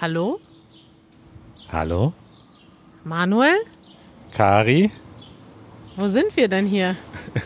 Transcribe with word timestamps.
Hallo? 0.00 0.40
Hallo? 1.70 2.14
Manuel? 3.04 3.58
Kari? 4.32 4.90
Wo 5.94 6.08
sind 6.08 6.34
wir 6.38 6.48
denn 6.48 6.64
hier? 6.64 6.96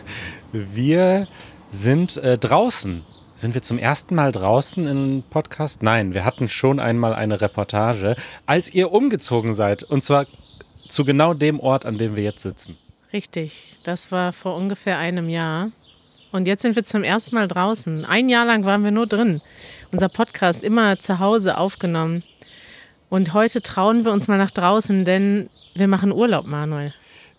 Wir 0.53 1.27
sind 1.71 2.15
äh, 2.15 2.37
draußen. 2.37 3.03
Sind 3.33 3.55
wir 3.55 3.61
zum 3.61 3.77
ersten 3.77 4.15
Mal 4.15 4.31
draußen 4.31 4.87
im 4.87 5.23
Podcast? 5.29 5.83
Nein, 5.83 6.13
wir 6.13 6.23
hatten 6.23 6.47
schon 6.47 6.79
einmal 6.79 7.13
eine 7.13 7.41
Reportage, 7.41 8.15
als 8.45 8.73
ihr 8.73 8.93
umgezogen 8.93 9.51
seid. 9.51 9.83
Und 9.83 10.05
zwar 10.05 10.25
zu 10.87 11.03
genau 11.03 11.33
dem 11.33 11.59
Ort, 11.59 11.85
an 11.85 11.97
dem 11.97 12.15
wir 12.15 12.23
jetzt 12.23 12.43
sitzen. 12.43 12.77
Richtig, 13.11 13.75
das 13.83 14.13
war 14.13 14.31
vor 14.31 14.55
ungefähr 14.55 14.97
einem 14.97 15.27
Jahr. 15.27 15.71
Und 16.31 16.47
jetzt 16.47 16.61
sind 16.61 16.77
wir 16.77 16.85
zum 16.85 17.03
ersten 17.03 17.35
Mal 17.35 17.49
draußen. 17.49 18.05
Ein 18.05 18.29
Jahr 18.29 18.45
lang 18.45 18.63
waren 18.63 18.85
wir 18.85 18.91
nur 18.91 19.07
drin. 19.07 19.41
Unser 19.91 20.07
Podcast 20.07 20.63
immer 20.63 20.97
zu 20.99 21.19
Hause 21.19 21.57
aufgenommen. 21.57 22.23
Und 23.09 23.33
heute 23.33 23.61
trauen 23.61 24.03
wir 24.05 24.11
uns 24.11 24.27
mal 24.27 24.37
nach 24.37 24.51
draußen, 24.51 25.05
denn 25.05 25.49
wir 25.73 25.87
machen 25.87 26.11
Urlaub, 26.11 26.47
Manuel. 26.47 26.93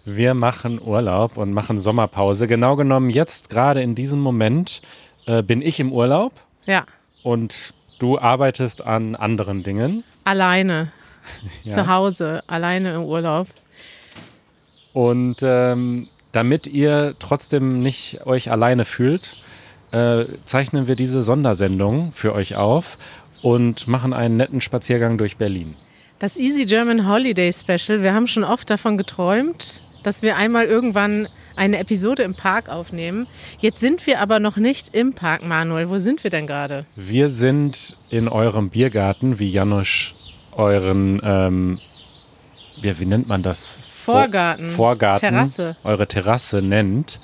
Wir 0.05 0.35
machen 0.35 0.81
Urlaub 0.81 1.37
und 1.37 1.53
machen 1.53 1.79
Sommerpause. 1.81 2.47
Genau 2.47 2.77
genommen, 2.77 3.11
jetzt 3.11 3.51
gerade 3.51 3.83
in 3.83 3.95
diesem 3.95 4.21
Moment 4.21 4.81
äh, 5.27 5.43
bin 5.43 5.61
ich 5.63 5.81
im 5.81 5.93
Urlaub 5.93 6.33
Ja, 6.67 6.85
und 7.25 7.75
du 7.99 8.19
arbeitest 8.19 8.87
an 8.87 9.17
anderen 9.17 9.63
Dingen. 9.63 10.05
alleine. 10.25 10.93
Ja. 11.65 11.75
Zu 11.75 11.87
Hause, 11.89 12.45
alleine 12.47 12.95
im 12.95 13.03
Urlaub. 13.03 13.49
Und 14.93 15.39
ähm, 15.43 16.07
damit 16.31 16.69
ihr 16.69 17.17
trotzdem 17.19 17.83
nicht 17.83 18.25
euch 18.27 18.53
alleine 18.53 18.85
fühlt, 18.85 19.37
äh, 19.91 20.27
zeichnen 20.45 20.87
wir 20.87 20.95
diese 20.95 21.23
Sondersendung 21.23 22.13
für 22.13 22.33
euch 22.33 22.55
auf 22.55 22.97
und 23.43 23.87
machen 23.89 24.13
einen 24.13 24.37
netten 24.37 24.61
Spaziergang 24.61 25.19
durch 25.19 25.37
Berlin. 25.37 25.75
Das 26.19 26.37
Easy 26.37 26.65
German 26.65 27.09
Holiday 27.09 27.53
Special. 27.53 28.03
Wir 28.03 28.15
haben 28.15 28.27
schon 28.27 28.45
oft 28.45 28.71
davon 28.71 28.97
geträumt, 28.97 29.83
dass 30.03 30.23
wir 30.23 30.37
einmal 30.37 30.65
irgendwann 30.67 31.29
eine 31.57 31.79
Episode 31.79 32.23
im 32.23 32.35
Park 32.35 32.69
aufnehmen. 32.69 33.27
Jetzt 33.59 33.81
sind 33.81 34.07
wir 34.07 34.21
aber 34.21 34.41
noch 34.41 34.57
nicht 34.57 34.95
im 34.95 35.15
Park, 35.15 35.43
Manuel. 35.45 35.89
Wo 35.89 35.99
sind 35.99 36.23
wir 36.25 36.31
denn 36.31 36.47
gerade? 36.47 36.85
Wir 36.97 37.29
sind 37.29 37.97
in 38.11 38.29
eurem 38.29 38.71
Biergarten, 38.71 39.39
wie 39.39 39.49
Janusz 39.49 40.15
euren, 40.53 41.21
ähm, 41.25 41.79
wie, 42.81 42.99
wie 42.99 43.07
nennt 43.07 43.29
man 43.29 43.43
das? 43.43 43.81
Vor- 43.89 44.15
Vorgarten. 44.23 44.71
Vorgarten. 44.71 45.29
Terrasse. 45.31 45.77
Eure 45.85 46.07
Terrasse 46.07 46.63
nennt. 46.63 47.19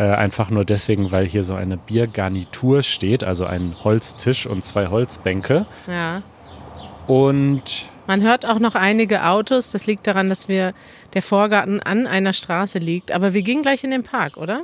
Äh, 0.00 0.04
einfach 0.04 0.48
nur 0.48 0.64
deswegen, 0.64 1.12
weil 1.12 1.26
hier 1.26 1.42
so 1.42 1.52
eine 1.52 1.76
Biergarnitur 1.76 2.82
steht, 2.82 3.22
also 3.22 3.44
ein 3.44 3.76
Holztisch 3.84 4.46
und 4.46 4.64
zwei 4.64 4.86
Holzbänke. 4.86 5.66
Ja. 5.86 6.22
Und 7.06 7.86
Man 8.06 8.22
hört 8.22 8.46
auch 8.46 8.60
noch 8.60 8.74
einige 8.74 9.26
Autos. 9.26 9.70
Das 9.70 9.86
liegt 9.86 10.06
daran, 10.06 10.30
dass 10.30 10.48
wir 10.48 10.72
der 11.12 11.20
Vorgarten 11.20 11.80
an 11.80 12.06
einer 12.06 12.32
Straße 12.32 12.78
liegt. 12.78 13.12
Aber 13.12 13.34
wir 13.34 13.42
gehen 13.42 13.60
gleich 13.60 13.84
in 13.84 13.90
den 13.90 14.02
Park, 14.02 14.38
oder? 14.38 14.62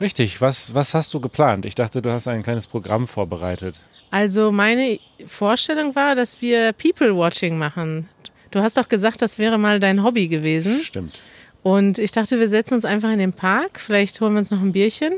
richtig, 0.00 0.40
was, 0.40 0.74
was 0.74 0.92
hast 0.92 1.14
du 1.14 1.20
geplant? 1.20 1.64
Ich 1.64 1.74
dachte, 1.74 2.02
du 2.02 2.10
hast 2.10 2.28
ein 2.28 2.42
kleines 2.42 2.66
Programm 2.66 3.06
vorbereitet. 3.08 3.80
Also 4.10 4.52
meine 4.52 4.98
Vorstellung 5.26 5.94
war, 5.94 6.14
dass 6.14 6.42
wir 6.42 6.72
People-Watching 6.74 7.56
machen. 7.56 8.08
Du 8.50 8.60
hast 8.60 8.76
doch 8.76 8.88
gesagt, 8.88 9.22
das 9.22 9.38
wäre 9.38 9.56
mal 9.56 9.80
dein 9.80 10.02
Hobby 10.04 10.28
gewesen. 10.28 10.80
Stimmt. 10.82 11.20
Und 11.64 11.98
ich 11.98 12.12
dachte, 12.12 12.38
wir 12.38 12.46
setzen 12.48 12.74
uns 12.74 12.84
einfach 12.84 13.10
in 13.10 13.18
den 13.18 13.32
Park. 13.32 13.80
Vielleicht 13.80 14.20
holen 14.20 14.34
wir 14.34 14.38
uns 14.38 14.50
noch 14.52 14.60
ein 14.60 14.70
Bierchen 14.72 15.14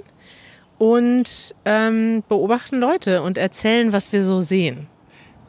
und 0.78 1.54
ähm, 1.64 2.22
beobachten 2.28 2.78
Leute 2.78 3.20
und 3.22 3.36
erzählen, 3.36 3.92
was 3.92 4.12
wir 4.12 4.24
so 4.24 4.40
sehen. 4.40 4.86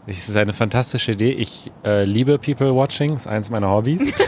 Das 0.07 0.27
ist 0.29 0.35
eine 0.35 0.53
fantastische 0.53 1.11
Idee. 1.13 1.31
Ich 1.33 1.71
äh, 1.85 2.03
liebe 2.03 2.37
People 2.39 2.73
Watching, 2.75 3.15
ist 3.15 3.27
eins 3.27 3.49
meiner 3.49 3.69
Hobbys. 3.69 4.11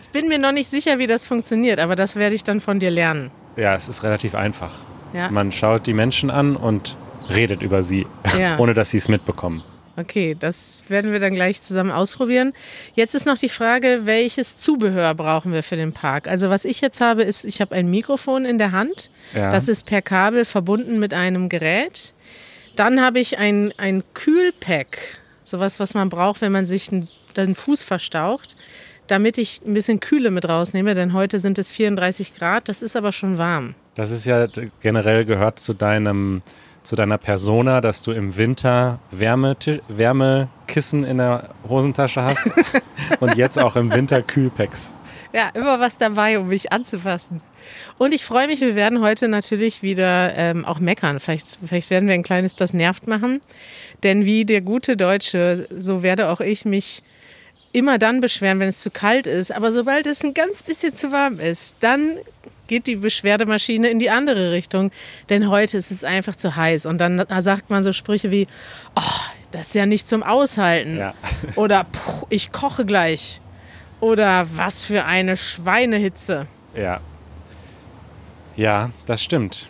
Ich 0.00 0.20
bin 0.20 0.28
mir 0.28 0.38
noch 0.38 0.52
nicht 0.52 0.68
sicher, 0.68 1.00
wie 1.00 1.08
das 1.08 1.24
funktioniert, 1.24 1.80
aber 1.80 1.96
das 1.96 2.14
werde 2.14 2.36
ich 2.36 2.44
dann 2.44 2.60
von 2.60 2.78
dir 2.78 2.90
lernen. 2.92 3.32
ja, 3.56 3.74
es 3.74 3.88
ist 3.88 4.04
relativ 4.04 4.36
einfach. 4.36 4.72
Ja, 5.12 5.28
Man 5.28 5.50
schaut 5.50 5.88
die 5.88 5.92
Menschen 5.92 6.30
an 6.30 6.54
und 6.54 6.96
redet 7.30 7.62
über 7.62 7.82
sie, 7.82 8.06
Ja. 8.38 8.56
ohne 8.60 8.74
dass 8.74 8.90
sie 8.90 8.98
es 8.98 9.08
mitbekommen. 9.08 9.64
Okay, 9.96 10.36
das 10.38 10.84
werden 10.88 11.12
wir 11.12 11.20
dann 11.20 11.34
gleich 11.34 11.62
zusammen 11.62 11.90
ausprobieren. 11.90 12.52
Jetzt 12.94 13.14
ist 13.14 13.26
noch 13.26 13.38
die 13.38 13.48
Frage, 13.48 14.00
welches 14.04 14.58
Zubehör 14.58 15.14
brauchen 15.14 15.52
wir 15.52 15.62
für 15.62 15.76
den 15.76 15.92
Park? 15.92 16.28
Also 16.28 16.50
was 16.50 16.64
ich 16.64 16.80
jetzt 16.80 17.00
habe, 17.00 17.22
ist, 17.22 17.44
ich 17.44 17.60
habe 17.60 17.74
ein 17.74 17.88
Mikrofon 17.88 18.44
in 18.44 18.58
der 18.58 18.72
Hand. 18.72 19.10
Ja. 19.34 19.50
Das 19.50 19.68
ist 19.68 19.86
per 19.86 20.02
Kabel 20.02 20.44
verbunden 20.44 20.98
mit 20.98 21.14
einem 21.14 21.48
Gerät. 21.48 22.12
Dann 22.76 23.00
habe 23.00 23.20
ich 23.20 23.38
ein, 23.38 23.72
ein 23.76 24.02
Kühlpack, 24.14 24.98
sowas, 25.42 25.78
was 25.78 25.94
man 25.94 26.08
braucht, 26.08 26.40
wenn 26.40 26.52
man 26.52 26.66
sich 26.66 26.90
einen, 26.90 27.08
den 27.36 27.54
Fuß 27.54 27.84
verstaucht, 27.84 28.56
damit 29.06 29.38
ich 29.38 29.60
ein 29.64 29.74
bisschen 29.74 30.00
Kühle 30.00 30.30
mit 30.30 30.48
rausnehme, 30.48 30.94
denn 30.94 31.12
heute 31.12 31.38
sind 31.38 31.58
es 31.58 31.70
34 31.70 32.34
Grad, 32.34 32.68
das 32.68 32.82
ist 32.82 32.96
aber 32.96 33.12
schon 33.12 33.38
warm. 33.38 33.74
Das 33.94 34.10
ist 34.10 34.24
ja 34.24 34.46
generell 34.80 35.24
gehört 35.24 35.60
zu 35.60 35.72
deinem 35.74 36.42
zu 36.84 36.96
deiner 36.96 37.18
Persona, 37.18 37.80
dass 37.80 38.02
du 38.02 38.12
im 38.12 38.36
Winter 38.36 39.00
Wärme, 39.10 39.56
Wärmekissen 39.88 41.04
in 41.04 41.18
der 41.18 41.48
Hosentasche 41.68 42.22
hast 42.22 42.52
und 43.20 43.34
jetzt 43.36 43.58
auch 43.58 43.74
im 43.74 43.92
Winter 43.92 44.22
Kühlpacks. 44.22 44.94
Ja, 45.32 45.48
immer 45.54 45.80
was 45.80 45.98
dabei, 45.98 46.38
um 46.38 46.48
mich 46.48 46.72
anzufassen. 46.72 47.42
Und 47.98 48.14
ich 48.14 48.24
freue 48.24 48.46
mich, 48.46 48.60
wir 48.60 48.76
werden 48.76 49.00
heute 49.00 49.26
natürlich 49.26 49.82
wieder 49.82 50.32
ähm, 50.36 50.64
auch 50.64 50.78
meckern. 50.78 51.18
Vielleicht, 51.18 51.58
vielleicht 51.66 51.90
werden 51.90 52.06
wir 52.06 52.14
ein 52.14 52.22
kleines 52.22 52.54
Das 52.54 52.72
nervt 52.72 53.08
machen. 53.08 53.40
Denn 54.04 54.26
wie 54.26 54.44
der 54.44 54.60
gute 54.60 54.96
Deutsche, 54.96 55.66
so 55.76 56.04
werde 56.04 56.28
auch 56.28 56.40
ich 56.40 56.64
mich 56.64 57.02
immer 57.72 57.98
dann 57.98 58.20
beschweren, 58.20 58.60
wenn 58.60 58.68
es 58.68 58.80
zu 58.80 58.90
kalt 58.90 59.26
ist. 59.26 59.50
Aber 59.50 59.72
sobald 59.72 60.06
es 60.06 60.22
ein 60.22 60.34
ganz 60.34 60.62
bisschen 60.62 60.94
zu 60.94 61.10
warm 61.10 61.40
ist, 61.40 61.74
dann 61.80 62.12
geht 62.66 62.86
die 62.86 62.96
Beschwerdemaschine 62.96 63.88
in 63.88 63.98
die 63.98 64.10
andere 64.10 64.52
Richtung. 64.52 64.90
Denn 65.30 65.48
heute 65.48 65.76
ist 65.76 65.90
es 65.90 66.04
einfach 66.04 66.36
zu 66.36 66.56
heiß. 66.56 66.86
Und 66.86 66.98
dann 66.98 67.24
sagt 67.40 67.70
man 67.70 67.82
so 67.82 67.92
Sprüche 67.92 68.30
wie, 68.30 68.46
oh, 68.96 69.20
das 69.50 69.68
ist 69.68 69.74
ja 69.74 69.86
nicht 69.86 70.08
zum 70.08 70.22
Aushalten. 70.22 70.96
Ja. 70.98 71.14
Oder 71.56 71.84
"Puh, 71.84 72.26
ich 72.30 72.52
koche 72.52 72.84
gleich. 72.84 73.40
Oder 74.00 74.46
was 74.54 74.84
für 74.84 75.04
eine 75.04 75.36
Schweinehitze. 75.36 76.46
Ja. 76.76 77.00
Ja, 78.56 78.90
das 79.06 79.22
stimmt. 79.22 79.68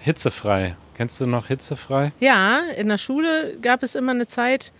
Hitzefrei. 0.00 0.76
Kennst 0.96 1.20
du 1.20 1.26
noch 1.26 1.48
hitzefrei? 1.48 2.12
Ja, 2.20 2.60
in 2.76 2.88
der 2.88 2.98
Schule 2.98 3.56
gab 3.60 3.82
es 3.82 3.94
immer 3.94 4.12
eine 4.12 4.26
Zeit, 4.26 4.72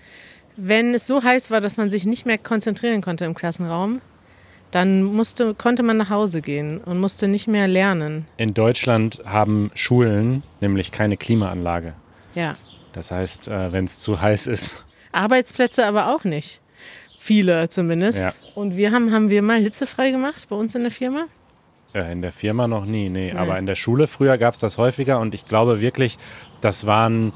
wenn 0.56 0.94
es 0.94 1.06
so 1.06 1.22
heiß 1.22 1.50
war, 1.50 1.60
dass 1.60 1.76
man 1.78 1.90
sich 1.90 2.04
nicht 2.04 2.26
mehr 2.26 2.38
konzentrieren 2.38 3.00
konnte 3.00 3.24
im 3.24 3.34
Klassenraum, 3.34 4.00
dann 4.72 5.04
musste, 5.04 5.54
konnte 5.54 5.84
man 5.84 5.96
nach 5.96 6.10
Hause 6.10 6.42
gehen 6.42 6.78
und 6.78 6.98
musste 6.98 7.28
nicht 7.28 7.46
mehr 7.46 7.68
lernen. 7.68 8.26
In 8.36 8.54
Deutschland 8.54 9.22
haben 9.24 9.70
Schulen 9.74 10.42
nämlich 10.60 10.90
keine 10.90 11.16
Klimaanlage. 11.16 11.94
Ja. 12.34 12.56
Das 12.92 13.10
heißt, 13.10 13.48
äh, 13.48 13.72
wenn 13.72 13.84
es 13.84 14.00
zu 14.00 14.20
heiß 14.20 14.48
ist, 14.48 14.84
Arbeitsplätze 15.12 15.86
aber 15.86 16.14
auch 16.14 16.24
nicht. 16.24 16.60
Viele 17.18 17.68
zumindest. 17.68 18.18
Ja. 18.18 18.32
Und 18.56 18.76
wir 18.76 18.90
haben, 18.90 19.12
haben 19.12 19.30
wir 19.30 19.42
mal 19.42 19.60
hitzefrei 19.60 20.10
gemacht 20.10 20.46
bei 20.48 20.56
uns 20.56 20.74
in 20.74 20.82
der 20.82 20.90
Firma? 20.90 21.26
äh, 21.94 22.12
in 22.12 22.22
der 22.22 22.32
Firma 22.32 22.68
noch 22.68 22.84
nie, 22.84 23.08
nee. 23.08 23.32
Aber 23.32 23.58
in 23.58 23.66
der 23.66 23.74
Schule 23.74 24.06
früher 24.06 24.38
gab 24.38 24.54
es 24.54 24.60
das 24.60 24.78
häufiger 24.78 25.20
und 25.20 25.34
ich 25.34 25.46
glaube 25.46 25.80
wirklich, 25.80 26.18
das 26.60 26.86
waren 26.86 27.32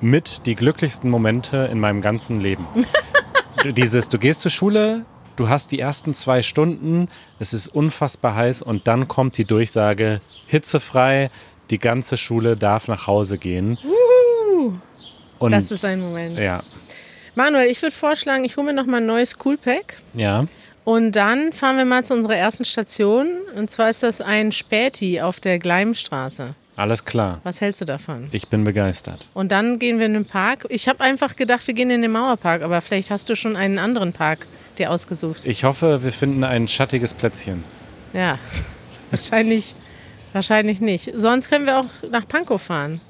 mit 0.00 0.46
die 0.46 0.54
glücklichsten 0.54 1.10
Momente 1.10 1.68
in 1.70 1.80
meinem 1.80 2.00
ganzen 2.00 2.40
Leben. 2.40 2.66
Dieses, 3.64 4.08
du 4.08 4.18
gehst 4.18 4.40
zur 4.40 4.50
Schule, 4.50 5.04
du 5.36 5.48
hast 5.48 5.72
die 5.72 5.78
ersten 5.80 6.14
zwei 6.14 6.42
Stunden, 6.42 7.08
es 7.38 7.52
ist 7.54 7.68
unfassbar 7.68 8.34
heiß 8.34 8.62
und 8.62 8.86
dann 8.86 9.08
kommt 9.08 9.38
die 9.38 9.44
Durchsage, 9.44 10.20
hitzefrei, 10.46 11.30
die 11.70 11.78
ganze 11.78 12.16
Schule 12.16 12.56
darf 12.56 12.88
nach 12.88 13.06
Hause 13.06 13.38
gehen. 13.38 13.78
Und 15.38 15.52
Das 15.52 15.70
ist 15.70 15.84
ein 15.84 16.00
Moment. 16.00 16.38
ja, 16.38 16.62
Manuel, 17.34 17.70
ich 17.70 17.80
würde 17.80 17.94
vorschlagen, 17.94 18.44
ich 18.44 18.56
hole 18.56 18.66
mir 18.66 18.72
noch 18.74 18.86
mal 18.86 18.98
ein 18.98 19.06
neues 19.06 19.38
Coolpack. 19.38 19.96
ja. 20.14 20.46
Und 20.84 21.12
dann 21.12 21.52
fahren 21.52 21.76
wir 21.76 21.84
mal 21.84 22.04
zu 22.04 22.12
unserer 22.12 22.34
ersten 22.34 22.64
Station. 22.64 23.28
Und 23.54 23.70
zwar 23.70 23.88
ist 23.88 24.02
das 24.02 24.20
ein 24.20 24.50
Späti 24.50 25.20
auf 25.20 25.38
der 25.38 25.60
Gleimstraße. 25.60 26.56
Alles 26.74 27.04
klar. 27.04 27.40
Was 27.44 27.60
hältst 27.60 27.80
du 27.82 27.84
davon? 27.84 28.26
Ich 28.32 28.48
bin 28.48 28.64
begeistert. 28.64 29.28
Und 29.32 29.52
dann 29.52 29.78
gehen 29.78 30.00
wir 30.00 30.06
in 30.06 30.14
den 30.14 30.24
Park. 30.24 30.66
Ich 30.70 30.88
habe 30.88 31.00
einfach 31.04 31.36
gedacht, 31.36 31.64
wir 31.68 31.74
gehen 31.74 31.90
in 31.90 32.02
den 32.02 32.10
Mauerpark, 32.10 32.62
aber 32.62 32.80
vielleicht 32.80 33.12
hast 33.12 33.28
du 33.30 33.36
schon 33.36 33.54
einen 33.54 33.78
anderen 33.78 34.12
Park 34.12 34.48
dir 34.82 34.90
ausgesucht. 34.90 35.44
Ich 35.44 35.64
hoffe, 35.64 36.02
wir 36.02 36.12
finden 36.12 36.44
ein 36.44 36.68
schattiges 36.68 37.14
Plätzchen. 37.14 37.64
Ja, 38.12 38.38
wahrscheinlich, 39.10 39.74
wahrscheinlich 40.32 40.80
nicht. 40.80 41.10
Sonst 41.14 41.48
können 41.48 41.66
wir 41.66 41.78
auch 41.78 41.86
nach 42.10 42.26
Pankow 42.26 42.60
fahren. 42.60 43.00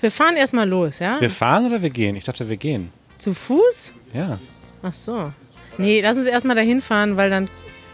Wir 0.00 0.10
fahren 0.10 0.36
erstmal 0.36 0.68
los, 0.68 0.98
ja? 0.98 1.20
Wir 1.20 1.30
fahren 1.30 1.66
oder 1.66 1.82
wir 1.82 1.90
gehen? 1.90 2.16
Ich 2.16 2.24
dachte, 2.24 2.48
wir 2.48 2.56
gehen. 2.56 2.92
Zu 3.18 3.34
Fuß? 3.34 3.92
Ja. 4.12 4.38
Ach 4.82 4.92
so. 4.92 5.32
Nee, 5.78 6.00
lass 6.00 6.16
uns 6.16 6.26
erstmal 6.26 6.56
dahin 6.56 6.80
fahren, 6.80 7.16
weil 7.16 7.30
dann 7.30 7.48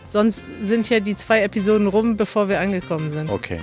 sonst 0.07 0.43
sind 0.61 0.89
ja 0.89 1.01
die 1.01 1.17
zwei 1.17 1.43
Episoden 1.43 1.87
rum, 1.87 2.17
bevor 2.17 2.49
wir 2.49 2.61
angekommen 2.61 3.11
sind. 3.11 3.31
Okay. 3.31 3.61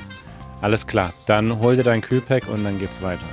Alles 0.61 0.85
klar. 0.85 1.13
Dann 1.25 1.59
hol 1.59 1.75
dir 1.75 1.83
dein 1.83 2.01
Kühlpack 2.01 2.47
und 2.49 2.63
dann 2.63 2.79
geht's 2.79 3.01
weiter. 3.01 3.25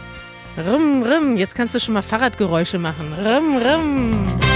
Rimm, 0.56 1.02
rimm. 1.02 1.37
Jetzt 1.37 1.55
kannst 1.55 1.75
du 1.75 1.81
schon 1.81 1.94
mal 1.94 2.02
Fahrradgeräusche 2.02 2.78
machen. 2.78 3.12
Rimm, 3.12 3.56
rimm. 3.56 4.55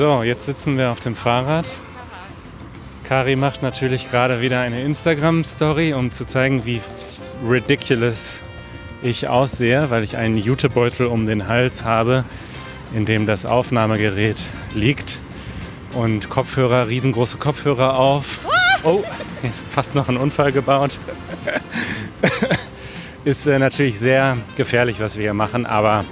So, 0.00 0.22
jetzt 0.22 0.46
sitzen 0.46 0.78
wir 0.78 0.92
auf 0.92 1.00
dem 1.00 1.14
Fahrrad. 1.14 1.70
Kari 3.06 3.36
macht 3.36 3.62
natürlich 3.62 4.10
gerade 4.10 4.40
wieder 4.40 4.58
eine 4.58 4.80
Instagram-Story, 4.80 5.92
um 5.92 6.10
zu 6.10 6.24
zeigen, 6.24 6.64
wie 6.64 6.80
ridiculous 7.46 8.40
ich 9.02 9.28
aussehe, 9.28 9.90
weil 9.90 10.02
ich 10.02 10.16
einen 10.16 10.38
Jutebeutel 10.38 11.04
um 11.04 11.26
den 11.26 11.48
Hals 11.48 11.84
habe, 11.84 12.24
in 12.94 13.04
dem 13.04 13.26
das 13.26 13.44
Aufnahmegerät 13.44 14.42
liegt. 14.74 15.20
Und 15.92 16.30
Kopfhörer, 16.30 16.88
riesengroße 16.88 17.36
Kopfhörer 17.36 17.98
auf. 17.98 18.48
Oh, 18.84 19.04
fast 19.70 19.94
noch 19.94 20.08
einen 20.08 20.16
Unfall 20.16 20.50
gebaut. 20.50 20.98
Ist 23.24 23.46
äh, 23.46 23.58
natürlich 23.58 23.98
sehr 23.98 24.38
gefährlich, 24.56 24.98
was 24.98 25.16
wir 25.16 25.24
hier 25.24 25.34
machen, 25.34 25.66
aber 25.66 26.06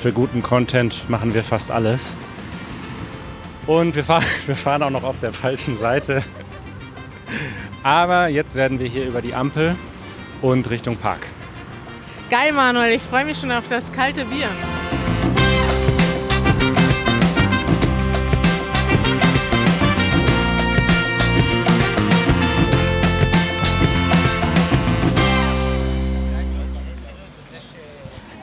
für 0.00 0.12
guten 0.12 0.42
Content 0.42 1.10
machen 1.10 1.34
wir 1.34 1.44
fast 1.44 1.70
alles. 1.70 2.14
Und 3.66 3.94
wir 3.94 4.04
fahren, 4.04 4.24
wir 4.46 4.56
fahren 4.56 4.82
auch 4.82 4.90
noch 4.90 5.04
auf 5.04 5.18
der 5.18 5.32
falschen 5.32 5.78
Seite. 5.78 6.22
Aber 7.82 8.28
jetzt 8.28 8.54
werden 8.54 8.78
wir 8.78 8.86
hier 8.86 9.06
über 9.06 9.20
die 9.20 9.34
Ampel 9.34 9.76
und 10.42 10.70
Richtung 10.70 10.96
Park. 10.96 11.20
Geil, 12.30 12.52
Manuel. 12.52 12.96
Ich 12.96 13.02
freue 13.02 13.24
mich 13.24 13.38
schon 13.38 13.52
auf 13.52 13.64
das 13.68 13.92
kalte 13.92 14.24
Bier. 14.24 14.48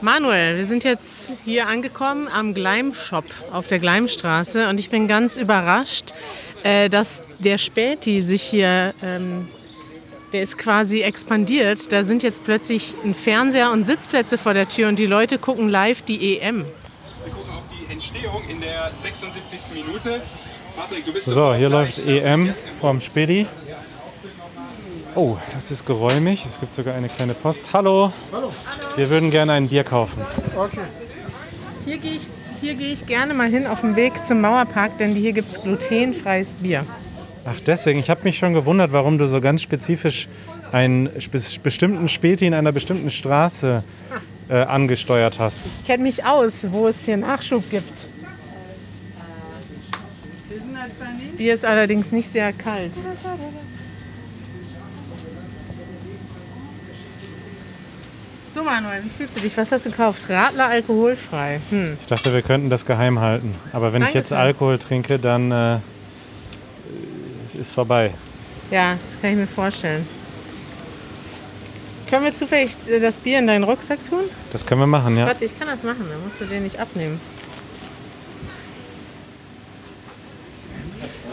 Manuel, 0.02 0.58
wir 0.58 0.66
sind 0.66 0.84
jetzt 0.84 1.32
hier 1.46 1.68
angekommen 1.68 2.28
am 2.28 2.56
Gleim-Shop 2.56 3.26
auf 3.52 3.68
der 3.68 3.78
Gleimstraße 3.78 4.68
und 4.68 4.80
ich 4.80 4.90
bin 4.90 5.08
ganz 5.08 5.38
überrascht, 5.38 6.16
äh, 6.64 6.90
dass 6.90 7.22
der 7.38 7.60
Späti 7.60 8.24
sich 8.24 8.42
hier, 8.42 8.96
ähm, 9.04 9.48
der 10.34 10.42
ist 10.42 10.58
quasi 10.58 11.02
expandiert. 11.02 11.92
Da 11.92 12.04
sind 12.04 12.24
jetzt 12.24 12.44
plötzlich 12.44 12.96
ein 13.04 13.14
Fernseher 13.14 13.72
und 13.72 13.86
Sitzplätze 13.86 14.40
vor 14.40 14.56
der 14.56 14.68
Tür 14.68 14.88
und 14.90 14.98
die 14.98 15.06
Leute 15.06 15.38
gucken 15.38 15.70
live 15.70 16.02
die 16.02 16.40
EM. 16.40 16.66
Wir 16.66 17.34
gucken 17.34 17.52
auf 17.52 17.64
die 17.72 17.92
Entstehung 17.94 18.42
in 18.50 18.60
der 18.60 18.92
76. 18.98 19.62
Minute. 19.72 20.22
Patrick, 20.76 21.06
du 21.06 21.14
bist 21.14 21.28
so, 21.28 21.54
hier 21.54 21.70
läuft 21.70 22.00
EM 22.00 22.56
vom 22.80 23.00
Späti. 23.00 23.46
Oh, 25.14 25.38
das 25.54 25.72
ist 25.72 25.86
geräumig. 25.86 26.46
Es 26.46 26.60
gibt 26.60 26.74
sogar 26.74 26.96
eine 26.96 27.10
kleine 27.10 27.34
Post. 27.34 27.74
Hallo. 27.74 28.14
Hallo. 28.32 28.52
Wir 28.96 29.10
würden 29.10 29.30
gerne 29.30 29.52
ein 29.54 29.68
Bier 29.68 29.84
kaufen. 29.84 30.22
Okay. 30.56 30.80
Hier 31.84 31.98
gehe 31.98 32.14
ich, 32.14 32.28
hier 32.62 32.76
gehe 32.76 32.94
ich 32.94 33.06
gerne 33.06 33.34
mal 33.34 33.50
hin 33.50 33.68
auf 33.68 33.82
dem 33.82 33.98
Weg 33.98 34.24
zum 34.24 34.40
Mauerpark, 34.40 34.98
denn 35.00 35.14
hier 35.14 35.34
gibt 35.34 35.52
es 35.52 35.62
glutenfreies 35.62 36.54
Bier. 36.56 36.86
Ach, 37.44 37.60
deswegen. 37.66 38.00
Ich 38.00 38.10
habe 38.10 38.24
mich 38.24 38.38
schon 38.38 38.54
gewundert, 38.54 38.94
warum 38.94 39.18
du 39.18 39.28
so 39.28 39.42
ganz 39.42 39.62
spezifisch 39.62 40.30
einen 40.72 41.10
bestimmten 41.62 42.08
Späti 42.08 42.46
in 42.46 42.54
einer 42.54 42.72
bestimmten 42.72 43.12
Straße 43.12 43.84
äh, 44.50 44.54
angesteuert 44.54 45.40
hast. 45.40 45.70
Ich 45.82 45.88
kenne 45.88 46.04
mich 46.04 46.24
aus, 46.24 46.60
wo 46.72 46.88
es 46.88 47.04
hier 47.04 47.18
Nachschub 47.18 47.70
gibt. 47.70 48.08
Das 51.22 51.32
Bier 51.34 51.54
ist 51.54 51.66
allerdings 51.66 52.14
nicht 52.14 52.32
sehr 52.32 52.54
kalt. 52.54 52.94
So 58.54 58.64
Manuel, 58.64 59.02
wie 59.06 59.10
fühlst 59.10 59.38
du 59.38 59.42
dich? 59.42 59.56
Was 59.56 59.72
hast 59.72 59.86
du 59.86 59.92
gekauft? 59.92 60.30
Radler 60.30 60.68
alkoholfrei. 60.68 61.62
Hm. 61.70 61.98
Ich 62.02 62.08
dachte, 62.08 62.34
wir 62.34 62.42
könnten 62.42 62.70
das 62.70 62.86
geheim 62.86 63.20
halten. 63.20 63.56
Aber 63.72 63.94
wenn 63.94 64.02
Dankeschön. 64.02 64.10
ich 64.10 64.30
jetzt 64.30 64.34
Alkohol 64.34 64.78
trinke, 64.78 65.20
dann 65.20 65.52
äh, 65.52 65.78
ist 67.54 67.72
vorbei. 67.72 68.12
Ja, 68.70 68.92
das 68.92 69.22
kann 69.22 69.32
ich 69.32 69.38
mir 69.38 69.48
vorstellen. 69.48 70.06
Können 72.10 72.26
wir 72.26 72.36
zufällig 72.36 72.76
äh, 72.90 73.00
das 73.00 73.20
Bier 73.20 73.40
in 73.40 73.48
deinen 73.48 73.64
Rucksack 73.64 74.00
tun? 74.10 74.24
Das 74.52 74.66
können 74.66 74.82
wir 74.82 74.88
machen, 74.88 75.16
ja. 75.16 75.28
Warte, 75.28 75.46
ich 75.46 75.58
kann 75.58 75.70
das 75.70 75.84
machen, 75.84 76.06
dann 76.10 76.22
musst 76.22 76.42
du 76.42 76.46
den 76.46 76.64
nicht 76.64 76.78
abnehmen. 76.78 77.22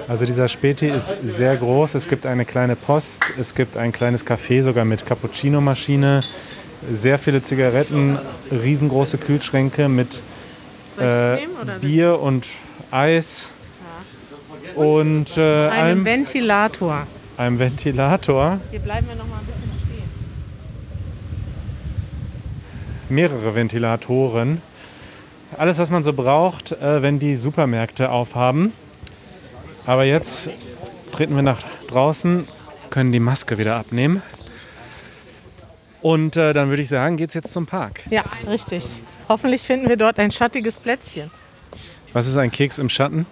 Also 0.06 0.24
dieser 0.24 0.46
Späti 0.46 0.88
ist 0.88 1.12
sehr 1.24 1.56
groß. 1.56 1.96
Es 1.96 2.06
gibt 2.06 2.26
eine 2.26 2.44
kleine 2.44 2.76
Post, 2.76 3.24
es 3.36 3.56
gibt 3.56 3.76
ein 3.76 3.90
kleines 3.90 4.24
Café 4.24 4.62
sogar 4.62 4.84
mit 4.84 5.04
Cappuccino-Maschine 5.04 6.22
sehr 6.92 7.18
viele 7.18 7.42
Zigaretten, 7.42 8.18
riesengroße 8.50 9.18
Kühlschränke 9.18 9.88
mit 9.88 10.22
äh, 10.98 11.38
Bier 11.80 12.20
und 12.20 12.48
Eis 12.90 13.50
ja. 14.74 14.82
und 14.82 15.36
äh, 15.36 15.68
einem 15.68 16.04
Ventilator. 16.04 17.06
Einem 17.36 17.58
Ventilator. 17.58 18.60
Hier 18.70 18.80
bleiben 18.80 19.06
wir 19.08 19.14
noch 19.14 19.28
mal 19.28 19.38
ein 19.38 19.46
bisschen 19.46 19.70
stehen. 19.84 20.08
Mehrere 23.08 23.54
Ventilatoren. 23.54 24.62
Alles, 25.56 25.78
was 25.78 25.90
man 25.90 26.02
so 26.02 26.12
braucht, 26.12 26.72
äh, 26.72 27.02
wenn 27.02 27.18
die 27.18 27.36
Supermärkte 27.36 28.10
aufhaben. 28.10 28.72
Aber 29.86 30.04
jetzt 30.04 30.50
treten 31.12 31.34
wir 31.34 31.42
nach 31.42 31.62
draußen, 31.86 32.46
können 32.90 33.12
die 33.12 33.20
Maske 33.20 33.56
wieder 33.56 33.76
abnehmen. 33.76 34.22
Und 36.00 36.36
äh, 36.36 36.52
dann 36.52 36.68
würde 36.68 36.82
ich 36.82 36.88
sagen, 36.88 37.16
geht 37.16 37.30
es 37.30 37.34
jetzt 37.34 37.52
zum 37.52 37.66
Park. 37.66 38.02
Ja, 38.10 38.24
richtig. 38.46 38.84
Hoffentlich 39.28 39.62
finden 39.62 39.88
wir 39.88 39.96
dort 39.96 40.18
ein 40.18 40.30
schattiges 40.30 40.78
Plätzchen. 40.78 41.30
Was 42.12 42.26
ist 42.26 42.36
ein 42.36 42.50
Keks 42.50 42.78
im 42.78 42.88
Schatten? 42.88 43.26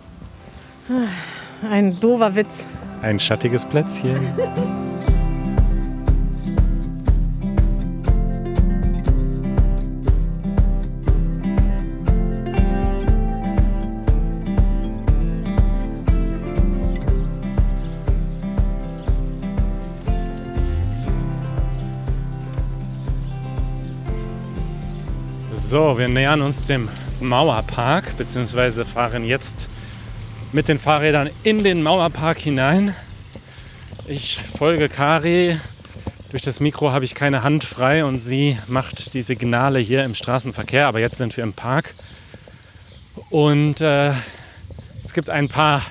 Ein 1.68 1.98
dover 2.00 2.34
Witz. 2.34 2.66
Ein 3.02 3.18
schattiges 3.18 3.64
Plätzchen. 3.64 4.20
So, 25.68 25.98
wir 25.98 26.08
nähern 26.08 26.42
uns 26.42 26.62
dem 26.62 26.88
Mauerpark, 27.18 28.16
beziehungsweise 28.16 28.84
fahren 28.84 29.24
jetzt 29.24 29.68
mit 30.52 30.68
den 30.68 30.78
Fahrrädern 30.78 31.28
in 31.42 31.64
den 31.64 31.82
Mauerpark 31.82 32.38
hinein. 32.38 32.94
Ich 34.06 34.38
folge 34.56 34.88
Kari. 34.88 35.58
Durch 36.30 36.44
das 36.44 36.60
Mikro 36.60 36.92
habe 36.92 37.04
ich 37.04 37.16
keine 37.16 37.42
Hand 37.42 37.64
frei 37.64 38.04
und 38.04 38.20
sie 38.20 38.56
macht 38.68 39.14
die 39.14 39.22
Signale 39.22 39.80
hier 39.80 40.04
im 40.04 40.14
Straßenverkehr. 40.14 40.86
Aber 40.86 41.00
jetzt 41.00 41.18
sind 41.18 41.36
wir 41.36 41.42
im 41.42 41.52
Park. 41.52 41.94
Und 43.30 43.80
äh, 43.80 44.12
es 45.02 45.14
gibt 45.14 45.30
ein 45.30 45.48
paar 45.48 45.82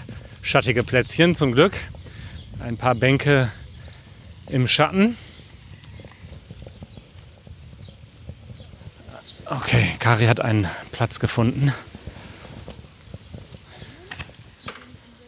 schattige 0.41 0.85
Plätzchen 0.85 1.35
zum 1.35 1.51
Glück. 1.51 1.73
Ein 2.63 2.77
paar 2.77 2.95
Bänke 2.95 3.51
im 4.47 4.69
Schatten. 4.69 5.17
Okay, 9.45 9.89
Kari 9.99 10.25
hat 10.25 10.39
einen 10.41 10.67
Platz 10.91 11.19
gefunden. 11.19 11.73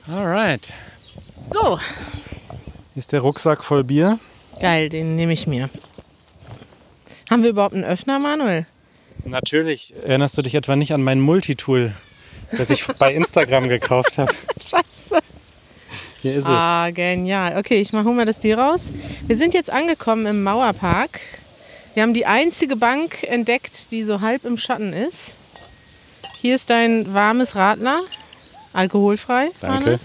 Alright. 0.07 0.74
So. 1.51 1.79
Ist 2.95 3.12
der 3.12 3.21
Rucksack 3.21 3.63
voll 3.63 3.83
Bier? 3.83 4.19
Geil, 4.59 4.89
den 4.89 5.15
nehme 5.15 5.33
ich 5.33 5.45
mir. 5.45 5.69
Haben 7.29 7.43
wir 7.43 7.51
überhaupt 7.51 7.75
einen 7.75 7.83
Öffner, 7.83 8.17
Manuel? 8.17 8.65
Natürlich. 9.25 9.93
Erinnerst 10.03 10.38
du 10.38 10.41
dich 10.41 10.55
etwa 10.55 10.75
nicht 10.75 10.93
an 10.93 11.03
mein 11.03 11.19
Multitool, 11.19 11.93
das 12.51 12.69
ich 12.69 12.88
bei 12.88 13.13
Instagram 13.13 13.67
gekauft 13.69 14.17
habe? 14.17 14.33
Scheiße. 14.69 15.19
Hier 16.21 16.36
ist 16.36 16.45
es. 16.45 16.50
Ah, 16.50 16.89
genial. 16.89 17.57
Okay, 17.57 17.75
ich 17.75 17.93
mache 17.93 18.09
mal 18.09 18.25
das 18.25 18.39
Bier 18.39 18.57
raus. 18.57 18.91
Wir 19.27 19.36
sind 19.36 19.53
jetzt 19.53 19.69
angekommen 19.69 20.25
im 20.25 20.43
Mauerpark. 20.43 21.19
Wir 21.98 22.04
haben 22.04 22.13
die 22.13 22.27
einzige 22.27 22.75
Bank 22.75 23.24
entdeckt, 23.24 23.92
die 23.92 24.04
so 24.04 24.22
halb 24.22 24.46
im 24.46 24.56
Schatten 24.58 24.94
ist. 24.94 25.34
Hier 26.39 26.54
ist 26.54 26.70
dein 26.70 27.12
warmes 27.12 27.56
Radler. 27.56 28.04
Alkoholfrei. 28.72 29.50
Danke. 29.62 29.94
Arne. 29.94 30.00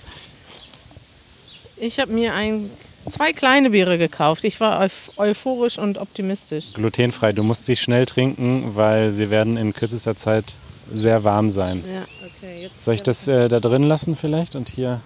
Ich 1.76 2.00
habe 2.00 2.10
mir 2.10 2.32
ein, 2.32 2.70
zwei 3.10 3.34
kleine 3.34 3.68
Biere 3.68 3.98
gekauft. 3.98 4.44
Ich 4.44 4.58
war 4.58 4.80
euph 4.80 5.10
euphorisch 5.18 5.76
und 5.76 5.98
optimistisch. 5.98 6.72
Glutenfrei. 6.72 7.32
Du 7.32 7.42
musst 7.42 7.66
sie 7.66 7.76
schnell 7.76 8.06
trinken, 8.06 8.74
weil 8.74 9.12
sie 9.12 9.28
werden 9.28 9.58
in 9.58 9.74
kürzester 9.74 10.16
Zeit 10.16 10.54
sehr 10.90 11.24
warm 11.24 11.50
sein. 11.50 11.84
Ja, 11.86 12.04
okay. 12.26 12.70
Soll 12.72 12.94
ich 12.94 13.02
das 13.02 13.28
äh, 13.28 13.50
da 13.50 13.60
drin 13.60 13.82
lassen 13.82 14.16
vielleicht 14.16 14.54
und 14.54 14.70
hier? 14.70 15.02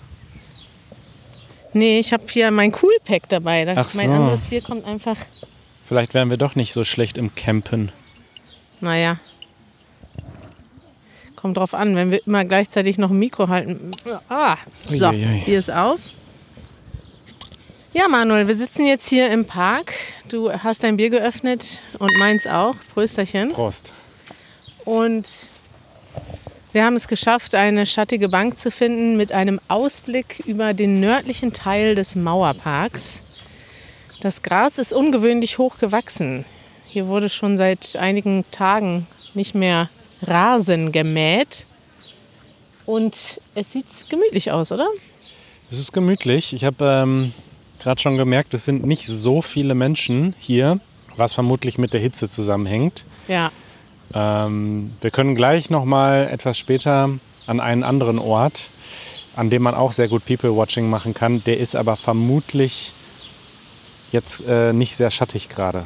Nee, 1.72 1.98
ich 1.98 2.12
habe 2.12 2.22
hier 2.30 2.52
mein 2.52 2.70
Coolpack 2.70 3.28
dabei. 3.28 3.64
Da, 3.64 3.74
Ach 3.76 3.92
mein 3.94 4.06
so. 4.06 4.12
anderes 4.12 4.44
Bier 4.44 4.62
kommt 4.62 4.84
einfach. 4.84 5.16
Vielleicht 5.86 6.14
wären 6.14 6.30
wir 6.30 6.36
doch 6.36 6.56
nicht 6.56 6.72
so 6.72 6.82
schlecht 6.82 7.16
im 7.16 7.34
Campen. 7.34 7.92
Naja. 8.80 9.18
Kommt 11.36 11.58
drauf 11.58 11.74
an, 11.74 11.94
wenn 11.94 12.10
wir 12.10 12.26
immer 12.26 12.44
gleichzeitig 12.44 12.98
noch 12.98 13.10
ein 13.10 13.18
Mikro 13.18 13.48
halten. 13.48 13.92
Ah, 14.28 14.56
so, 14.88 15.08
Uiuiui. 15.10 15.42
Bier 15.44 15.58
ist 15.58 15.70
auf. 15.70 16.00
Ja, 17.92 18.08
Manuel, 18.08 18.48
wir 18.48 18.56
sitzen 18.56 18.84
jetzt 18.84 19.08
hier 19.08 19.30
im 19.30 19.46
Park. 19.46 19.94
Du 20.28 20.52
hast 20.52 20.82
dein 20.82 20.96
Bier 20.96 21.08
geöffnet 21.08 21.80
und 21.98 22.10
meins 22.18 22.46
auch. 22.46 22.74
Prösterchen. 22.92 23.50
Prost. 23.52 23.92
Und 24.84 25.26
wir 26.72 26.84
haben 26.84 26.96
es 26.96 27.06
geschafft, 27.06 27.54
eine 27.54 27.86
schattige 27.86 28.28
Bank 28.28 28.58
zu 28.58 28.70
finden 28.70 29.16
mit 29.16 29.30
einem 29.30 29.60
Ausblick 29.68 30.42
über 30.46 30.74
den 30.74 31.00
nördlichen 31.00 31.52
Teil 31.52 31.94
des 31.94 32.16
Mauerparks. 32.16 33.22
Das 34.20 34.42
Gras 34.42 34.78
ist 34.78 34.92
ungewöhnlich 34.92 35.58
hoch 35.58 35.78
gewachsen. 35.78 36.44
Hier 36.86 37.06
wurde 37.06 37.28
schon 37.28 37.56
seit 37.56 37.96
einigen 37.96 38.44
Tagen 38.50 39.06
nicht 39.34 39.54
mehr 39.54 39.90
Rasen 40.22 40.92
gemäht. 40.92 41.66
Und 42.86 43.40
es 43.54 43.72
sieht 43.72 43.86
gemütlich 44.08 44.52
aus, 44.52 44.72
oder? 44.72 44.88
Es 45.70 45.78
ist 45.78 45.92
gemütlich. 45.92 46.52
Ich 46.52 46.64
habe 46.64 46.84
ähm, 46.84 47.32
gerade 47.80 48.00
schon 48.00 48.16
gemerkt, 48.16 48.54
es 48.54 48.64
sind 48.64 48.86
nicht 48.86 49.06
so 49.06 49.42
viele 49.42 49.74
Menschen 49.74 50.34
hier, 50.38 50.80
was 51.16 51.34
vermutlich 51.34 51.78
mit 51.78 51.92
der 51.92 52.00
Hitze 52.00 52.28
zusammenhängt. 52.28 53.04
Ja. 53.28 53.50
Ähm, 54.14 54.92
wir 55.00 55.10
können 55.10 55.34
gleich 55.34 55.68
noch 55.68 55.84
mal 55.84 56.28
etwas 56.30 56.58
später 56.58 57.10
an 57.46 57.60
einen 57.60 57.82
anderen 57.82 58.18
Ort, 58.18 58.70
an 59.34 59.50
dem 59.50 59.62
man 59.62 59.74
auch 59.74 59.92
sehr 59.92 60.08
gut 60.08 60.24
People-Watching 60.24 60.88
machen 60.88 61.12
kann. 61.12 61.42
Der 61.44 61.58
ist 61.58 61.76
aber 61.76 61.96
vermutlich 61.96 62.92
jetzt 64.16 64.42
äh, 64.48 64.72
nicht 64.72 64.96
sehr 64.96 65.10
schattig 65.10 65.48
gerade. 65.48 65.84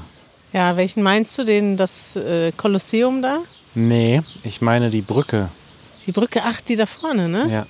Ja, 0.53 0.77
welchen 0.77 1.03
meinst 1.03 1.37
du? 1.39 1.45
Den, 1.45 1.77
das 1.77 2.17
äh, 2.17 2.53
Kolosseum 2.57 3.23
da? 3.23 3.41
Nee, 3.75 4.23
ich 4.43 4.61
meine 4.61 4.91
die 4.91 5.03
Brücke. 5.03 5.49
Die 6.07 6.13
Brücke 6.13 6.43
8, 6.43 6.69
die 6.69 6.77
da 6.77 6.87
vorne, 6.87 7.29
ne? 7.29 7.49
Ja. 7.51 7.67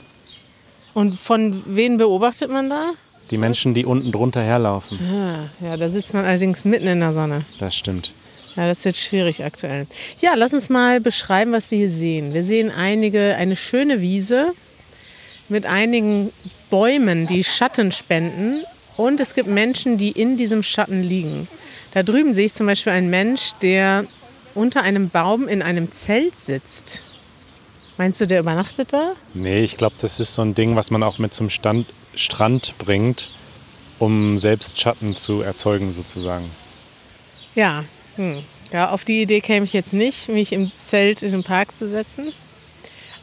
Und 0.94 1.18
von 1.18 1.62
wen 1.66 1.96
beobachtet 1.96 2.50
man 2.50 2.70
da? 2.70 2.90
Die 3.30 3.38
Menschen, 3.38 3.74
die 3.74 3.84
unten 3.84 4.12
drunter 4.12 4.42
herlaufen. 4.42 4.98
Ah, 5.00 5.64
ja, 5.64 5.76
da 5.76 5.88
sitzt 5.88 6.14
man 6.14 6.24
allerdings 6.24 6.64
mitten 6.64 6.86
in 6.86 7.00
der 7.00 7.12
Sonne. 7.12 7.44
Das 7.58 7.76
stimmt. 7.76 8.12
Ja, 8.56 8.66
das 8.66 8.78
ist 8.78 8.84
jetzt 8.84 9.00
schwierig 9.00 9.44
aktuell. 9.44 9.86
Ja, 10.20 10.34
lass 10.34 10.52
uns 10.52 10.68
mal 10.68 11.00
beschreiben, 11.00 11.52
was 11.52 11.70
wir 11.70 11.78
hier 11.78 11.90
sehen. 11.90 12.34
Wir 12.34 12.42
sehen 12.42 12.70
einige, 12.70 13.36
eine 13.36 13.56
schöne 13.56 14.00
Wiese 14.00 14.52
mit 15.48 15.66
einigen 15.66 16.32
Bäumen, 16.70 17.26
die 17.26 17.44
Schatten 17.44 17.92
spenden. 17.92 18.64
Und 19.00 19.18
es 19.18 19.34
gibt 19.34 19.48
Menschen, 19.48 19.96
die 19.96 20.10
in 20.10 20.36
diesem 20.36 20.62
Schatten 20.62 21.02
liegen. 21.02 21.48
Da 21.94 22.02
drüben 22.02 22.34
sehe 22.34 22.44
ich 22.44 22.52
zum 22.52 22.66
Beispiel 22.66 22.92
einen 22.92 23.08
Mensch, 23.08 23.52
der 23.62 24.04
unter 24.54 24.82
einem 24.82 25.08
Baum 25.08 25.48
in 25.48 25.62
einem 25.62 25.90
Zelt 25.90 26.36
sitzt. 26.36 27.02
Meinst 27.96 28.20
du, 28.20 28.26
der 28.26 28.40
übernachtet 28.40 28.92
da? 28.92 29.14
Nee, 29.32 29.64
ich 29.64 29.78
glaube, 29.78 29.94
das 30.02 30.20
ist 30.20 30.34
so 30.34 30.42
ein 30.42 30.54
Ding, 30.54 30.76
was 30.76 30.90
man 30.90 31.02
auch 31.02 31.16
mit 31.18 31.32
zum 31.32 31.48
Stand, 31.48 31.86
Strand 32.14 32.74
bringt, 32.76 33.30
um 33.98 34.36
selbst 34.36 34.78
Schatten 34.78 35.16
zu 35.16 35.40
erzeugen 35.40 35.92
sozusagen. 35.92 36.50
Ja. 37.54 37.84
Hm. 38.16 38.42
ja, 38.70 38.90
auf 38.90 39.06
die 39.06 39.22
Idee 39.22 39.40
käme 39.40 39.64
ich 39.64 39.72
jetzt 39.72 39.94
nicht, 39.94 40.28
mich 40.28 40.52
im 40.52 40.72
Zelt 40.76 41.22
in 41.22 41.32
den 41.32 41.42
Park 41.42 41.74
zu 41.74 41.88
setzen. 41.88 42.34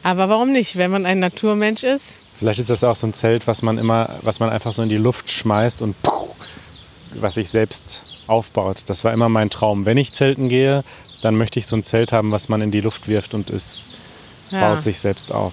Aber 0.02 0.28
warum 0.28 0.50
nicht, 0.50 0.74
wenn 0.74 0.90
man 0.90 1.06
ein 1.06 1.20
Naturmensch 1.20 1.84
ist? 1.84 2.18
Vielleicht 2.38 2.60
ist 2.60 2.70
das 2.70 2.84
auch 2.84 2.96
so 2.96 3.06
ein 3.06 3.14
Zelt, 3.14 3.46
was 3.46 3.62
man 3.62 3.78
immer, 3.78 4.18
was 4.22 4.38
man 4.40 4.50
einfach 4.50 4.72
so 4.72 4.82
in 4.82 4.88
die 4.88 4.96
Luft 4.96 5.30
schmeißt 5.30 5.82
und 5.82 6.00
puh, 6.02 6.28
was 7.14 7.34
sich 7.34 7.48
selbst 7.48 8.02
aufbaut. 8.26 8.82
Das 8.86 9.02
war 9.04 9.12
immer 9.12 9.28
mein 9.28 9.50
Traum. 9.50 9.86
Wenn 9.86 9.96
ich 9.96 10.12
zelten 10.12 10.48
gehe, 10.48 10.84
dann 11.22 11.34
möchte 11.36 11.58
ich 11.58 11.66
so 11.66 11.74
ein 11.74 11.82
Zelt 11.82 12.12
haben, 12.12 12.30
was 12.30 12.48
man 12.48 12.60
in 12.60 12.70
die 12.70 12.80
Luft 12.80 13.08
wirft 13.08 13.34
und 13.34 13.50
es 13.50 13.88
Ja. 14.50 14.60
baut 14.72 14.82
sich 14.82 14.98
selbst 15.00 15.32
auf. 15.32 15.52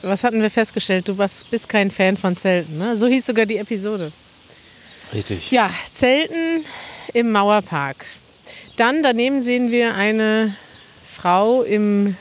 Was 0.00 0.24
hatten 0.24 0.40
wir 0.40 0.50
festgestellt? 0.50 1.06
Du 1.08 1.18
warst, 1.18 1.48
bist 1.50 1.68
kein 1.68 1.90
Fan 1.90 2.16
von 2.16 2.34
Zelten, 2.36 2.78
ne? 2.78 2.96
So 2.96 3.06
hieß 3.06 3.26
sogar 3.26 3.46
die 3.46 3.58
Episode. 3.58 4.10
Richtig. 5.12 5.50
Ja, 5.50 5.70
Zelten 5.90 6.64
im 7.12 7.30
Mauerpark. 7.30 8.06
Dann 8.76 9.02
daneben 9.02 9.42
sehen 9.42 9.70
wir 9.70 9.94
eine 9.94 10.56
Frau 11.04 11.62
im, 11.62 12.16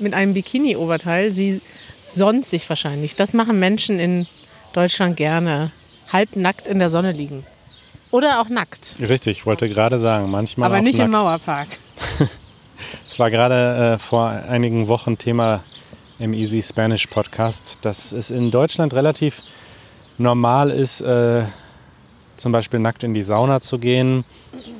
mit 0.00 0.12
einem 0.12 0.34
Bikini-Oberteil. 0.34 1.30
Sie 1.32 1.60
sonnt 2.08 2.46
sich 2.46 2.68
wahrscheinlich. 2.68 3.16
Das 3.16 3.32
machen 3.32 3.58
Menschen 3.58 3.98
in 3.98 4.26
Deutschland 4.72 5.16
gerne. 5.16 5.70
Halbnackt 6.12 6.66
in 6.66 6.78
der 6.78 6.90
Sonne 6.90 7.12
liegen. 7.12 7.44
Oder 8.10 8.40
auch 8.40 8.48
nackt. 8.48 8.96
Richtig, 9.00 9.38
ich 9.38 9.46
wollte 9.46 9.68
gerade 9.68 9.98
sagen, 9.98 10.30
manchmal 10.30 10.70
Aber 10.70 10.80
nicht 10.80 10.98
im 10.98 11.10
nackt. 11.10 11.24
Mauerpark. 11.24 11.68
Es 13.06 13.18
war 13.18 13.30
gerade 13.30 13.94
äh, 13.94 13.98
vor 13.98 14.28
einigen 14.28 14.88
Wochen 14.88 15.16
Thema 15.16 15.62
im 16.18 16.32
Easy 16.32 16.62
Spanish 16.62 17.06
Podcast, 17.06 17.78
dass 17.82 18.12
es 18.12 18.30
in 18.30 18.50
Deutschland 18.50 18.94
relativ 18.94 19.42
normal 20.18 20.70
ist, 20.70 21.00
äh, 21.00 21.44
zum 22.36 22.52
Beispiel 22.52 22.80
nackt 22.80 23.04
in 23.04 23.14
die 23.14 23.22
Sauna 23.22 23.60
zu 23.60 23.78
gehen 23.78 24.24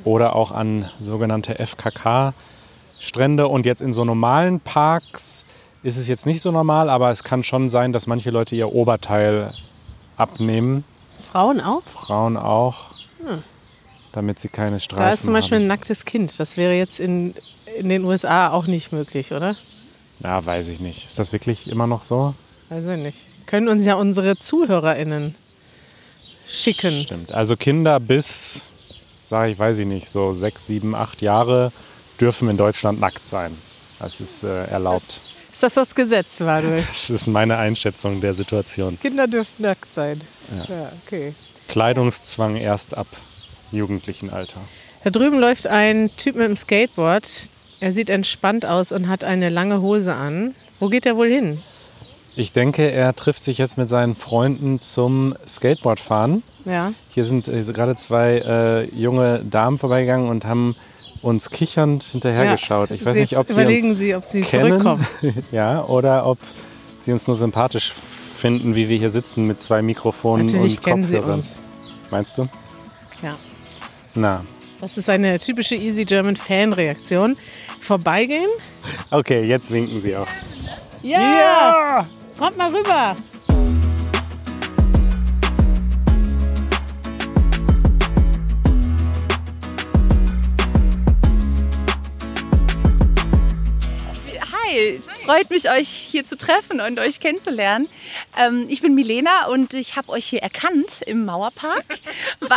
oder 0.03 0.35
auch 0.35 0.51
an 0.51 0.89
sogenannte 0.99 1.55
FKK-Strände. 1.65 3.47
Und 3.47 3.65
jetzt 3.65 3.81
in 3.81 3.93
so 3.93 4.03
normalen 4.03 4.59
Parks 4.59 5.45
ist 5.85 5.97
es 5.97 6.07
jetzt 6.07 6.25
nicht 6.25 6.41
so 6.41 6.51
normal, 6.51 6.89
aber 6.89 7.11
es 7.11 7.23
kann 7.23 7.43
schon 7.43 7.69
sein, 7.69 7.93
dass 7.93 8.07
manche 8.07 8.31
Leute 8.31 8.55
ihr 8.55 8.73
Oberteil 8.73 9.53
abnehmen, 10.17 10.83
Frauen 11.31 11.61
auch? 11.61 11.83
Frauen 11.83 12.37
auch, 12.37 12.91
damit 14.11 14.39
sie 14.39 14.49
keine 14.49 14.79
Streifen 14.79 15.03
Da 15.03 15.13
ist 15.13 15.23
zum 15.23 15.33
Beispiel 15.33 15.57
haben. 15.57 15.65
ein 15.65 15.67
nacktes 15.67 16.05
Kind. 16.05 16.39
Das 16.39 16.57
wäre 16.57 16.73
jetzt 16.73 16.99
in, 16.99 17.35
in 17.77 17.89
den 17.89 18.03
USA 18.03 18.49
auch 18.51 18.65
nicht 18.65 18.91
möglich, 18.91 19.31
oder? 19.31 19.55
Ja, 20.23 20.43
weiß 20.43 20.69
ich 20.69 20.79
nicht. 20.79 21.05
Ist 21.05 21.19
das 21.19 21.33
wirklich 21.33 21.69
immer 21.69 21.85
noch 21.85 22.01
so? 22.01 22.33
Also 22.69 22.91
nicht. 22.95 23.21
Können 23.45 23.67
uns 23.67 23.85
ja 23.85 23.93
unsere 23.93 24.37
ZuhörerInnen 24.37 25.35
schicken. 26.47 27.03
Stimmt. 27.03 27.31
Also 27.31 27.55
Kinder 27.57 27.99
bis, 27.99 28.71
sage 29.25 29.51
ich, 29.51 29.59
weiß 29.59 29.79
ich 29.79 29.85
nicht, 29.87 30.09
so 30.09 30.33
sechs, 30.33 30.65
sieben, 30.65 30.95
acht 30.95 31.21
Jahre 31.21 31.71
dürfen 32.19 32.49
in 32.49 32.57
Deutschland 32.57 32.99
nackt 32.99 33.27
sein. 33.27 33.55
Das 33.99 34.19
ist 34.19 34.43
äh, 34.43 34.65
erlaubt. 34.65 35.21
Ist 35.55 35.63
das 35.63 35.73
das 35.75 35.95
Gesetz, 35.95 36.41
Manuel? 36.41 36.83
Das 36.89 37.09
ist 37.09 37.27
meine 37.27 37.55
Einschätzung 37.55 38.19
der 38.19 38.33
Situation. 38.33 38.99
Kinder 38.99 39.25
dürfen 39.25 39.61
nackt 39.61 39.93
sein. 39.93 40.19
Ja, 40.67 40.91
okay. 41.05 41.33
Kleidungszwang 41.69 42.57
erst 42.57 42.97
ab 42.97 43.07
jugendlichen 43.71 44.29
Alter. 44.31 44.59
Da 45.05 45.11
drüben 45.11 45.39
läuft 45.39 45.67
ein 45.67 46.11
Typ 46.17 46.35
mit 46.35 46.45
dem 46.45 46.57
Skateboard. 46.57 47.25
Er 47.79 47.93
sieht 47.93 48.09
entspannt 48.09 48.65
aus 48.65 48.91
und 48.91 49.07
hat 49.07 49.23
eine 49.23 49.47
lange 49.47 49.81
Hose 49.81 50.13
an. 50.13 50.55
Wo 50.81 50.89
geht 50.89 51.05
er 51.05 51.15
wohl 51.15 51.29
hin? 51.29 51.61
Ich 52.35 52.51
denke, 52.51 52.91
er 52.91 53.15
trifft 53.15 53.41
sich 53.41 53.57
jetzt 53.57 53.77
mit 53.77 53.87
seinen 53.87 54.15
Freunden 54.15 54.81
zum 54.81 55.35
Skateboardfahren. 55.47 56.43
Ja. 56.65 56.91
Hier 57.07 57.23
sind 57.23 57.47
äh, 57.47 57.63
gerade 57.63 57.95
zwei 57.95 58.39
äh, 58.39 58.93
junge 58.93 59.39
Damen 59.49 59.77
vorbeigegangen 59.77 60.27
und 60.27 60.43
haben 60.43 60.75
uns 61.25 61.49
kichernd 61.49 62.03
hinterhergeschaut. 62.03 62.91
Ich 62.91 63.03
weiß 63.05 63.17
Jetzt 63.17 63.31
nicht, 63.31 63.39
ob 63.39 63.47
sie 63.47 63.61
überlegen 63.61 63.89
uns 63.89 63.97
Sie, 63.97 64.15
ob 64.15 64.25
Sie 64.25 64.41
kennen, 64.41 64.79
zurückkommen. 64.79 65.07
ja, 65.51 65.83
oder 65.83 66.27
ob 66.27 66.37
sie 66.99 67.11
uns 67.11 67.25
nur 67.25 67.35
sympathisch 67.35 67.91
finden, 67.91 68.75
wie 68.75 68.89
wir 68.89 68.97
hier 68.97 69.09
sitzen 69.09 69.45
mit 69.45 69.59
zwei 69.59 69.81
Mikrofonen 69.81 70.45
Natürlich 70.45 70.77
und 70.77 71.01
Kopfhörern. 71.01 71.43
Meinst 72.11 72.37
du? 72.37 72.47
Ja. 73.23 73.35
Na, 74.13 74.43
Das 74.79 74.97
ist 74.97 75.09
eine 75.09 75.39
typische 75.39 75.75
Easy 75.75 76.05
German 76.05 76.35
Fan-Reaktion. 76.35 77.35
Vorbeigehen? 77.81 78.49
okay, 79.09 79.43
jetzt 79.45 79.71
winken 79.71 79.99
sie 80.01 80.15
auch. 80.15 80.27
Ja! 81.01 82.05
Kommt 82.37 82.57
mal 82.57 82.69
rüber! 82.69 83.15
Hi, 94.95 94.99
es 94.99 95.07
freut 95.23 95.49
mich, 95.49 95.69
euch 95.69 95.89
hier 95.89 96.25
zu 96.25 96.37
treffen 96.37 96.79
und 96.79 96.99
euch 96.99 97.19
kennenzulernen. 97.19 97.89
Ähm, 98.39 98.65
ich 98.69 98.81
bin 98.81 98.95
Milena 98.95 99.47
und 99.47 99.73
ich 99.73 99.97
habe 99.97 100.09
euch 100.09 100.25
hier 100.25 100.41
erkannt 100.41 101.01
im 101.05 101.25
Mauerpark, 101.25 101.99
weil 102.39 102.49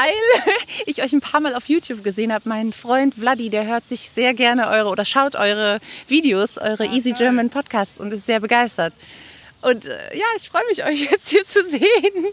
ich 0.86 1.02
euch 1.02 1.12
ein 1.12 1.20
paar 1.20 1.40
Mal 1.40 1.54
auf 1.54 1.68
YouTube 1.68 2.04
gesehen 2.04 2.32
habe. 2.32 2.48
Mein 2.48 2.72
Freund 2.72 3.16
Vladi, 3.16 3.50
der 3.50 3.66
hört 3.66 3.86
sich 3.88 4.10
sehr 4.10 4.34
gerne 4.34 4.68
eure 4.68 4.88
oder 4.88 5.04
schaut 5.04 5.34
eure 5.34 5.80
Videos, 6.06 6.58
eure 6.58 6.86
Easy 6.86 7.12
German 7.12 7.50
Podcasts 7.50 7.98
und 7.98 8.12
ist 8.12 8.26
sehr 8.26 8.40
begeistert. 8.40 8.92
Und 9.60 9.86
äh, 9.86 10.16
ja, 10.16 10.26
ich 10.36 10.48
freue 10.48 10.64
mich, 10.68 10.84
euch 10.84 11.10
jetzt 11.10 11.30
hier 11.30 11.44
zu 11.44 11.64
sehen. 11.64 12.26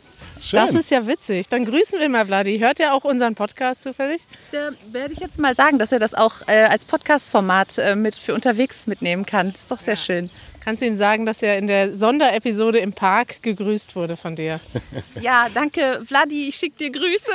Schön. 0.45 0.59
Das 0.59 0.75
ist 0.75 0.91
ja 0.91 1.07
witzig. 1.07 1.47
Dann 1.49 1.65
grüßen 1.65 1.99
wir 1.99 2.07
mal 2.07 2.25
Vladi. 2.27 2.59
Hört 2.59 2.79
er 2.79 2.93
auch 2.93 3.03
unseren 3.03 3.33
Podcast 3.33 3.81
zufällig? 3.81 4.21
Da 4.51 4.69
werde 4.91 5.13
ich 5.13 5.19
jetzt 5.19 5.39
mal 5.39 5.55
sagen, 5.55 5.79
dass 5.79 5.91
er 5.91 5.97
das 5.97 6.13
auch 6.13 6.47
äh, 6.47 6.65
als 6.65 6.85
Podcast-Format 6.85 7.79
äh, 7.79 7.95
mit 7.95 8.15
für 8.15 8.35
unterwegs 8.35 8.85
mitnehmen 8.85 9.25
kann. 9.25 9.53
Das 9.53 9.61
ist 9.61 9.71
doch 9.71 9.79
sehr 9.79 9.95
schön. 9.95 10.29
Kannst 10.63 10.83
du 10.83 10.85
ihm 10.85 10.93
sagen, 10.95 11.25
dass 11.25 11.41
er 11.41 11.57
in 11.57 11.65
der 11.65 11.95
Sonderepisode 11.95 12.77
im 12.77 12.93
Park 12.93 13.41
gegrüßt 13.41 13.95
wurde 13.95 14.17
von 14.17 14.35
dir? 14.35 14.59
Ja, 15.19 15.47
danke, 15.53 16.01
Vladi. 16.05 16.47
Ich 16.47 16.57
schicke 16.57 16.77
dir 16.77 16.91
Grüße. 16.91 17.31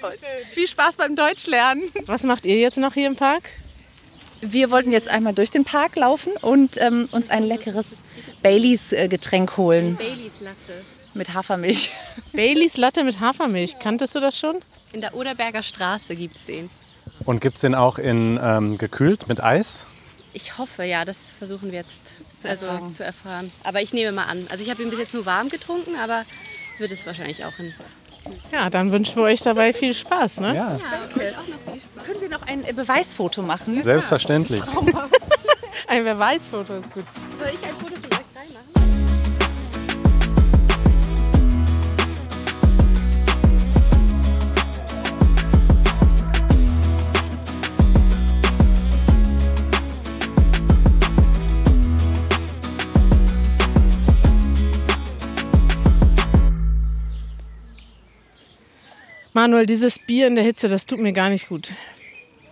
Viel 0.50 0.66
Spaß 0.66 0.96
beim 0.96 1.16
Deutschlernen. 1.16 1.90
Was 2.06 2.24
macht 2.24 2.44
ihr 2.44 2.58
jetzt 2.58 2.76
noch 2.78 2.92
hier 2.94 3.06
im 3.06 3.16
Park? 3.16 3.44
Wir 4.40 4.70
wollten 4.70 4.90
jetzt 4.92 5.08
einmal 5.08 5.34
durch 5.34 5.50
den 5.50 5.64
Park 5.64 5.96
laufen 5.96 6.32
und 6.40 6.80
ähm, 6.80 7.08
uns 7.12 7.28
ein 7.30 7.42
leckeres 7.42 8.02
Baileys-Getränk 8.42 9.56
holen 9.56 9.96
Baileys 9.96 10.40
Latte. 10.40 10.82
mit 11.14 11.34
Hafermilch. 11.34 11.90
Baileys 12.32 12.76
Latte 12.76 13.04
mit 13.04 13.20
Hafermilch. 13.20 13.78
Kanntest 13.78 14.14
du 14.14 14.20
das 14.20 14.38
schon? 14.38 14.56
In 14.92 15.00
der 15.02 15.14
Oderberger 15.14 15.62
Straße 15.62 16.14
gibt 16.16 16.36
es 16.36 16.46
den. 16.46 16.70
Und 17.24 17.40
gibt 17.40 17.56
es 17.56 17.60
den 17.60 17.74
auch 17.74 17.98
in 17.98 18.38
ähm, 18.42 18.78
gekühlt 18.78 19.28
mit 19.28 19.42
Eis? 19.42 19.86
Ich 20.32 20.56
hoffe, 20.58 20.84
ja, 20.84 21.04
das 21.04 21.32
versuchen 21.36 21.70
wir 21.72 21.80
jetzt 21.80 22.00
Zu 22.40 22.48
also, 22.48 22.66
erfragen. 22.66 22.96
zu 22.96 23.04
erfahren. 23.04 23.50
Aber 23.64 23.82
ich 23.82 23.92
nehme 23.92 24.12
mal 24.12 24.24
an. 24.24 24.46
Also 24.48 24.64
ich 24.64 24.70
habe 24.70 24.82
ihn 24.82 24.88
bis 24.90 24.98
jetzt 25.00 25.12
nur 25.12 25.26
warm 25.26 25.48
getrunken, 25.48 25.96
aber 26.02 26.24
wird 26.78 26.92
es 26.92 27.04
wahrscheinlich 27.04 27.44
auch 27.44 27.58
in. 27.58 27.74
Ja, 28.52 28.70
dann 28.70 28.92
wünschen 28.92 29.16
wir 29.16 29.22
euch 29.24 29.40
dabei 29.40 29.72
viel 29.72 29.94
Spaß. 29.94 30.40
Ne? 30.40 30.54
Ja, 30.54 30.78
Können 32.04 32.20
wir 32.20 32.28
noch 32.28 32.42
ein 32.46 32.64
äh, 32.64 32.72
Beweisfoto 32.72 33.42
machen? 33.42 33.80
selbstverständlich. 33.82 34.62
Ein 35.86 36.04
Beweisfoto 36.04 36.74
ist 36.74 36.92
gut. 36.92 37.04
Soll 37.38 37.48
ich 37.52 37.64
ein 37.66 37.74
Foto 37.74 37.99
Manuel, 59.32 59.66
dieses 59.66 59.98
Bier 59.98 60.26
in 60.26 60.34
der 60.34 60.44
Hitze, 60.44 60.68
das 60.68 60.86
tut 60.86 60.98
mir 60.98 61.12
gar 61.12 61.30
nicht 61.30 61.48
gut. 61.48 61.72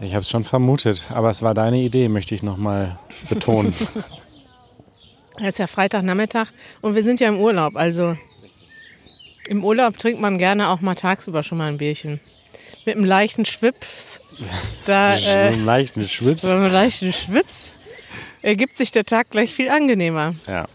Ich 0.00 0.12
habe 0.12 0.20
es 0.20 0.30
schon 0.30 0.44
vermutet, 0.44 1.08
aber 1.12 1.28
es 1.30 1.42
war 1.42 1.54
deine 1.54 1.78
Idee, 1.78 2.08
möchte 2.08 2.34
ich 2.34 2.42
nochmal 2.42 2.98
betonen. 3.28 3.74
Es 5.40 5.50
ist 5.50 5.58
ja 5.58 5.68
Freitagnachmittag 5.68 6.48
und 6.80 6.96
wir 6.96 7.04
sind 7.04 7.20
ja 7.20 7.28
im 7.28 7.38
Urlaub. 7.38 7.76
Also 7.76 8.16
im 9.48 9.64
Urlaub 9.64 9.96
trinkt 9.96 10.20
man 10.20 10.36
gerne 10.36 10.68
auch 10.68 10.80
mal 10.80 10.96
tagsüber 10.96 11.44
schon 11.44 11.58
mal 11.58 11.68
ein 11.68 11.78
Bierchen. 11.78 12.18
Mit 12.84 12.96
einem 12.96 13.04
leichten 13.04 13.44
Schwips. 13.44 14.20
Da, 14.84 15.10
Mit 15.14 15.26
äh, 15.26 15.30
einem 15.30 15.64
leichten 15.64 16.02
Schwips. 16.08 16.42
mit 16.42 16.52
einem 16.52 16.72
leichten 16.72 17.12
Schwips 17.12 17.72
ergibt 18.42 18.76
sich 18.76 18.90
der 18.90 19.04
Tag 19.04 19.30
gleich 19.30 19.54
viel 19.54 19.68
angenehmer. 19.68 20.34
Ja. 20.48 20.66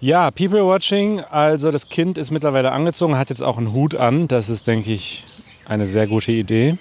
Ja, 0.00 0.30
People 0.30 0.64
Watching. 0.66 1.20
Also 1.20 1.70
das 1.70 1.88
Kind 1.88 2.18
ist 2.18 2.30
mittlerweile 2.30 2.72
angezogen, 2.72 3.16
hat 3.16 3.30
jetzt 3.30 3.42
auch 3.42 3.56
einen 3.56 3.72
Hut 3.72 3.94
an. 3.94 4.28
Das 4.28 4.48
ist, 4.48 4.66
denke 4.66 4.92
ich, 4.92 5.24
eine 5.64 5.86
sehr 5.86 6.06
gute 6.06 6.32
Idee 6.32 6.76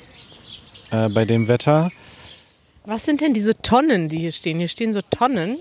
äh, 0.92 1.10
bei 1.10 1.26
dem 1.26 1.48
Wetter. 1.48 1.92
Was 2.86 3.06
sind 3.06 3.22
denn 3.22 3.34
diese 3.34 3.54
Tonnen, 3.62 4.10
die 4.10 4.20
hier 4.20 4.32
stehen? 4.32 4.60
Hier 4.60 4.68
stehen 4.68 4.94
so 4.94 5.02
Tonnen. 5.10 5.58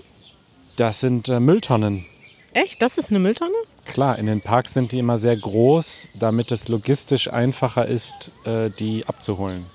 Das 0.75 0.99
sind 0.99 1.29
äh, 1.29 1.39
Mülltonnen. 1.39 2.05
Echt? 2.53 2.81
Das 2.81 2.97
ist 2.97 3.09
eine 3.09 3.19
Mülltonne? 3.19 3.55
Klar, 3.85 4.19
in 4.19 4.25
den 4.25 4.41
Parks 4.41 4.73
sind 4.73 4.91
die 4.91 4.99
immer 4.99 5.17
sehr 5.17 5.37
groß, 5.37 6.11
damit 6.19 6.51
es 6.51 6.67
logistisch 6.67 7.31
einfacher 7.31 7.87
ist, 7.87 8.31
äh, 8.43 8.69
die 8.69 9.05
abzuholen. 9.07 9.65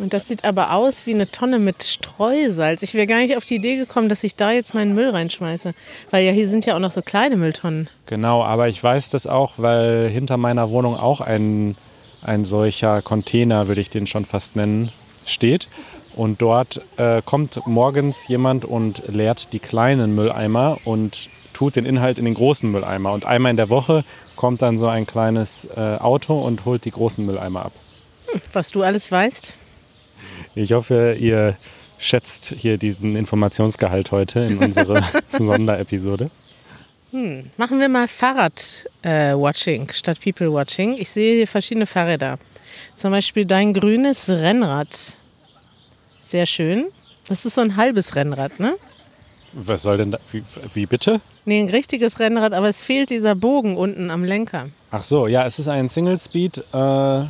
Und 0.00 0.12
das 0.12 0.28
sieht 0.28 0.44
aber 0.44 0.72
aus 0.72 1.06
wie 1.06 1.14
eine 1.14 1.30
Tonne 1.30 1.58
mit 1.58 1.82
Streusalz. 1.82 2.82
Ich 2.82 2.94
wäre 2.94 3.06
gar 3.06 3.18
nicht 3.18 3.36
auf 3.36 3.44
die 3.44 3.56
Idee 3.56 3.76
gekommen, 3.76 4.08
dass 4.08 4.24
ich 4.24 4.34
da 4.34 4.52
jetzt 4.52 4.74
meinen 4.74 4.94
Müll 4.94 5.10
reinschmeiße. 5.10 5.74
Weil 6.10 6.24
ja 6.24 6.32
hier 6.32 6.48
sind 6.48 6.66
ja 6.66 6.74
auch 6.74 6.80
noch 6.80 6.90
so 6.90 7.02
kleine 7.02 7.36
Mülltonnen. 7.36 7.88
Genau, 8.06 8.42
aber 8.42 8.68
ich 8.68 8.82
weiß 8.82 9.10
das 9.10 9.26
auch, 9.26 9.54
weil 9.56 10.08
hinter 10.08 10.36
meiner 10.36 10.70
Wohnung 10.70 10.96
auch 10.96 11.20
ein, 11.20 11.76
ein 12.22 12.44
solcher 12.44 13.02
Container, 13.02 13.68
würde 13.68 13.80
ich 13.80 13.90
den 13.90 14.06
schon 14.06 14.24
fast 14.24 14.56
nennen, 14.56 14.90
steht. 15.24 15.68
Und 16.14 16.42
dort 16.42 16.80
äh, 16.98 17.22
kommt 17.24 17.60
morgens 17.66 18.28
jemand 18.28 18.64
und 18.64 19.02
leert 19.06 19.52
die 19.52 19.60
kleinen 19.60 20.14
Mülleimer 20.14 20.78
und 20.84 21.30
tut 21.52 21.76
den 21.76 21.86
Inhalt 21.86 22.18
in 22.18 22.24
den 22.24 22.34
großen 22.34 22.70
Mülleimer. 22.70 23.12
Und 23.12 23.24
einmal 23.24 23.50
in 23.50 23.56
der 23.56 23.70
Woche 23.70 24.04
kommt 24.36 24.62
dann 24.62 24.78
so 24.78 24.88
ein 24.88 25.06
kleines 25.06 25.66
äh, 25.76 25.96
Auto 25.96 26.38
und 26.38 26.64
holt 26.64 26.84
die 26.84 26.90
großen 26.90 27.24
Mülleimer 27.24 27.66
ab. 27.66 27.72
Was 28.52 28.70
du 28.70 28.82
alles 28.82 29.10
weißt. 29.10 29.54
Ich 30.54 30.72
hoffe, 30.72 31.16
ihr 31.18 31.56
schätzt 31.98 32.54
hier 32.58 32.76
diesen 32.76 33.16
Informationsgehalt 33.16 34.10
heute 34.10 34.40
in 34.40 34.58
unserer 34.58 35.02
Sonderepisode. 35.28 36.30
Machen 37.56 37.78
wir 37.78 37.88
mal 37.88 38.08
Fahrrad-Watching 38.08 39.90
statt 39.90 40.18
People-Watching. 40.20 40.96
Ich 40.98 41.10
sehe 41.10 41.36
hier 41.36 41.46
verschiedene 41.46 41.86
Fahrräder. 41.86 42.38
Zum 42.94 43.10
Beispiel 43.10 43.44
dein 43.44 43.74
grünes 43.74 44.28
Rennrad. 44.28 45.16
Sehr 46.22 46.46
schön. 46.46 46.86
Das 47.28 47.44
ist 47.44 47.54
so 47.54 47.60
ein 47.60 47.76
halbes 47.76 48.16
Rennrad, 48.16 48.58
ne? 48.58 48.76
Was 49.52 49.82
soll 49.82 49.98
denn 49.98 50.10
da? 50.10 50.18
Wie, 50.30 50.42
wie 50.72 50.86
bitte? 50.86 51.20
Nee, 51.44 51.60
ein 51.60 51.68
richtiges 51.68 52.18
Rennrad, 52.18 52.54
aber 52.54 52.68
es 52.68 52.82
fehlt 52.82 53.10
dieser 53.10 53.34
Bogen 53.34 53.76
unten 53.76 54.10
am 54.10 54.24
Lenker. 54.24 54.68
Ach 54.90 55.02
so, 55.02 55.26
ja, 55.26 55.44
es 55.46 55.58
ist 55.58 55.68
ein 55.68 55.88
Single-Speed 55.90 56.58
äh, 56.72 57.24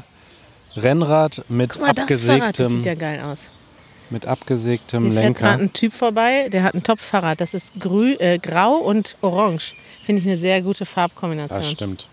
Rennrad 0.77 1.45
mit 1.49 1.73
Guck 1.73 1.83
mal, 1.83 1.93
das 1.93 2.25
Fahrrad 2.25 2.59
das 2.59 2.67
abgesägtem, 2.67 2.77
sieht 2.77 2.85
ja 2.87 2.95
geil 2.95 3.21
aus. 3.21 3.51
mit 4.11 4.27
abgesägtem 4.27 5.05
Hier 5.11 5.21
fährt 5.21 5.37
gerade 5.37 5.51
Lenker. 5.59 5.65
ein 5.65 5.73
Typ 5.73 5.93
vorbei, 5.93 6.49
der 6.51 6.63
hat 6.63 6.75
ein 6.75 6.83
Top-Fahrrad. 6.83 7.41
Das 7.41 7.55
ist 7.55 7.73
grü 7.81 8.15
äh, 8.15 8.39
grau 8.39 8.75
und 8.75 9.17
orange. 9.21 9.75
Finde 10.03 10.21
ich 10.23 10.29
eine 10.29 10.37
sehr 10.37 10.63
gute 10.63 10.81
Das 10.81 10.89
Farbkombination. 10.89 11.63
stimmt. 11.63 12.09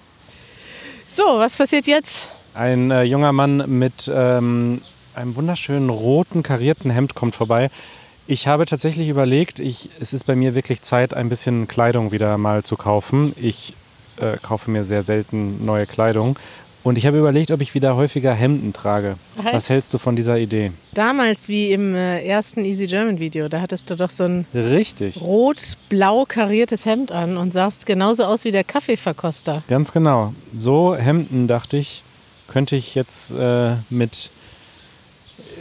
So, 1.08 1.24
was 1.24 1.58
passiert 1.58 1.88
jetzt? 1.88 2.28
Ein 2.54 2.92
äh, 2.92 3.04
junger 3.04 3.32
Mann 3.34 3.64
mit 3.80 4.10
ähm, 4.14 4.82
einem 5.16 5.36
wunderschönen 5.36 5.90
roten 5.90 6.44
karierten 6.44 6.92
Hemd 6.92 7.16
kommt 7.16 7.36
vorbei. 7.36 7.70
Ich 8.28 8.48
habe 8.48 8.66
tatsächlich 8.66 9.08
überlegt, 9.10 9.60
ich, 9.60 9.90
es 10.00 10.14
ist 10.14 10.26
bei 10.26 10.36
mir 10.36 10.54
wirklich 10.54 10.82
Zeit, 10.84 11.14
ein 11.16 11.30
bisschen 11.30 11.68
Kleidung 11.68 12.12
wieder 12.12 12.38
mal 12.38 12.62
zu 12.64 12.76
kaufen. 12.78 13.34
Ich 13.42 13.74
äh, 14.18 14.38
kaufe 14.38 14.70
mir 14.70 14.84
sehr 14.84 15.02
selten 15.02 15.66
neue 15.66 15.88
Kleidung. 15.88 16.38
Und 16.82 16.98
ich 16.98 17.06
habe 17.06 17.18
überlegt, 17.20 17.52
ob 17.52 17.60
ich 17.62 17.74
wieder 17.74 17.96
häufiger 17.98 18.34
Hemden 18.34 18.72
trage. 18.72 19.18
Echt? 19.44 19.54
Was 19.54 19.70
hältst 19.70 19.94
du 19.94 19.98
von 19.98 20.16
dieser 20.16 20.38
Idee? 20.38 20.72
Damals 20.94 21.50
wie 21.50 21.74
im 21.74 21.94
äh, 21.94 22.24
ersten 22.24 22.64
Easy 22.64 22.88
German 22.88 23.20
Video, 23.20 23.50
da 23.50 23.60
hattest 23.60 23.90
du 23.90 23.96
doch 23.98 24.10
so 24.10 24.24
ein 24.24 24.46
Richtig. 24.54 25.20
rot-blau 25.22 26.24
kariertes 26.26 26.86
Hemd 26.86 27.12
an 27.12 27.36
und 27.36 27.52
sahst 27.54 27.86
genauso 27.86 28.24
aus 28.24 28.46
wie 28.46 28.52
der 28.52 28.64
Kaffeeverkoster. 28.64 29.64
Ganz 29.68 29.92
genau. 29.92 30.34
So 30.56 30.96
Hemden, 30.96 31.48
dachte 31.48 31.76
ich, 31.78 32.04
könnte 32.48 32.78
ich 32.78 32.96
jetzt 32.96 33.32
äh, 33.34 33.74
mit 33.90 34.30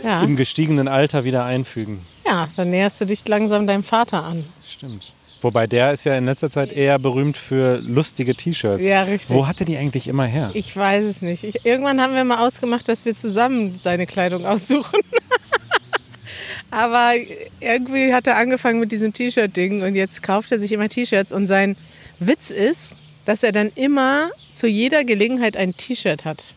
Ja. 0.05 0.23
im 0.23 0.37
gestiegenen 0.37 0.87
Alter 0.87 1.25
wieder 1.25 1.45
einfügen. 1.45 2.01
ja, 2.25 2.47
dann 2.57 2.71
näherst 2.71 3.01
du 3.01 3.07
dich 3.07 3.27
langsam 3.27 3.67
deinem 3.67 3.83
Vater 3.83 4.23
an. 4.25 4.45
Stimmt. 4.67 5.13
Wobei 5.41 5.67
der 5.67 5.93
ist 5.93 6.05
ja 6.05 6.17
in 6.17 6.25
letzter 6.25 6.51
Zeit 6.51 6.73
eher 6.73 6.99
berühmt 6.99 7.37
für 7.37 7.79
lustige 7.79 8.35
T-Shirts. 8.35 8.85
Ja, 8.85 9.03
richtig. 9.03 9.31
Wo 9.31 9.47
hat 9.47 9.61
er 9.61 9.67
die 9.67 9.77
eigentlich 9.77 10.09
immer 10.09 10.25
her? 10.25 10.51
Ich 10.55 10.77
weiß 10.77 11.05
es 11.05 11.23
nicht. 11.23 11.45
Ich, 11.45 11.65
irgendwann 11.65 12.01
haben 12.01 12.15
wir 12.15 12.25
mal 12.25 12.45
ausgemacht, 12.45 12.89
dass 12.89 13.05
wir 13.05 13.15
zusammen 13.15 13.79
seine 13.83 14.07
Kleidung 14.07 14.45
aussuchen. 14.47 14.99
Aber 16.71 17.13
irgendwie 17.61 18.13
hat 18.13 18.27
er 18.27 18.37
angefangen 18.37 18.81
mit 18.81 18.93
diesem 18.93 19.13
T-Shirt-Ding 19.13 19.83
und 19.83 19.95
jetzt 19.95 20.23
kauft 20.23 20.53
er 20.53 20.59
sich 20.59 20.73
immer 20.73 20.89
T-Shirts. 20.89 21.33
Und 21.33 21.47
sein 21.47 21.77
Witz 22.19 22.51
ist, 22.51 22.95
dass 23.25 23.43
er 23.43 23.53
dann 23.53 23.71
immer 23.75 24.31
zu 24.53 24.67
jeder 24.67 25.05
Gelegenheit 25.05 25.57
ein 25.57 25.77
T-Shirt 25.77 26.25
hat. 26.25 26.55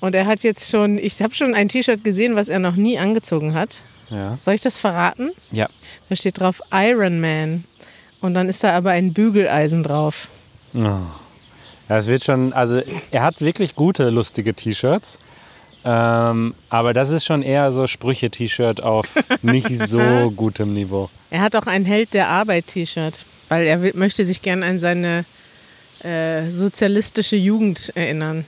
Und 0.00 0.14
er 0.14 0.26
hat 0.26 0.44
jetzt 0.44 0.70
schon, 0.70 0.98
ich 0.98 1.20
habe 1.20 1.34
schon 1.34 1.54
ein 1.54 1.68
T-Shirt 1.68 2.04
gesehen, 2.04 2.36
was 2.36 2.48
er 2.48 2.60
noch 2.60 2.76
nie 2.76 2.98
angezogen 2.98 3.54
hat. 3.54 3.80
Ja. 4.10 4.36
Soll 4.36 4.54
ich 4.54 4.60
das 4.60 4.78
verraten? 4.78 5.30
ja. 5.50 5.68
Da 6.08 6.16
steht 6.16 6.40
drauf 6.40 6.62
Iron 6.72 7.20
Man. 7.20 7.64
Und 8.20 8.34
dann 8.34 8.48
ist 8.48 8.64
da 8.64 8.76
aber 8.76 8.90
ein 8.90 9.12
Bügeleisen 9.12 9.82
drauf. 9.82 10.28
Oh. 10.74 11.00
Ja, 11.88 11.96
es 11.96 12.06
wird 12.06 12.24
schon, 12.24 12.52
also 12.52 12.82
er 13.10 13.22
hat 13.22 13.40
wirklich 13.40 13.74
gute, 13.74 14.10
lustige 14.10 14.54
T-Shirts. 14.54 15.18
Ähm, 15.84 16.54
aber 16.68 16.92
das 16.92 17.10
ist 17.10 17.24
schon 17.24 17.42
eher 17.42 17.70
so 17.70 17.86
Sprüche-T-Shirt 17.86 18.82
auf 18.82 19.14
nicht 19.42 19.74
so 19.88 20.30
gutem 20.36 20.74
Niveau. 20.74 21.08
Er 21.30 21.40
hat 21.40 21.56
auch 21.56 21.66
ein 21.66 21.84
Held 21.84 22.14
der 22.14 22.28
Arbeit-T-Shirt, 22.28 23.24
weil 23.48 23.66
er 23.66 23.80
will, 23.80 23.92
möchte 23.94 24.24
sich 24.24 24.42
gern 24.42 24.62
an 24.62 24.80
seine 24.80 25.24
äh, 26.02 26.50
sozialistische 26.50 27.36
Jugend 27.36 27.92
erinnern. 27.94 28.44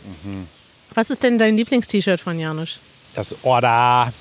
Was 0.94 1.10
ist 1.10 1.22
denn 1.22 1.38
dein 1.38 1.56
Lieblings-T-Shirt 1.56 2.20
von 2.20 2.38
Janusz? 2.38 2.78
Das 3.14 3.34
Order. 3.44 4.12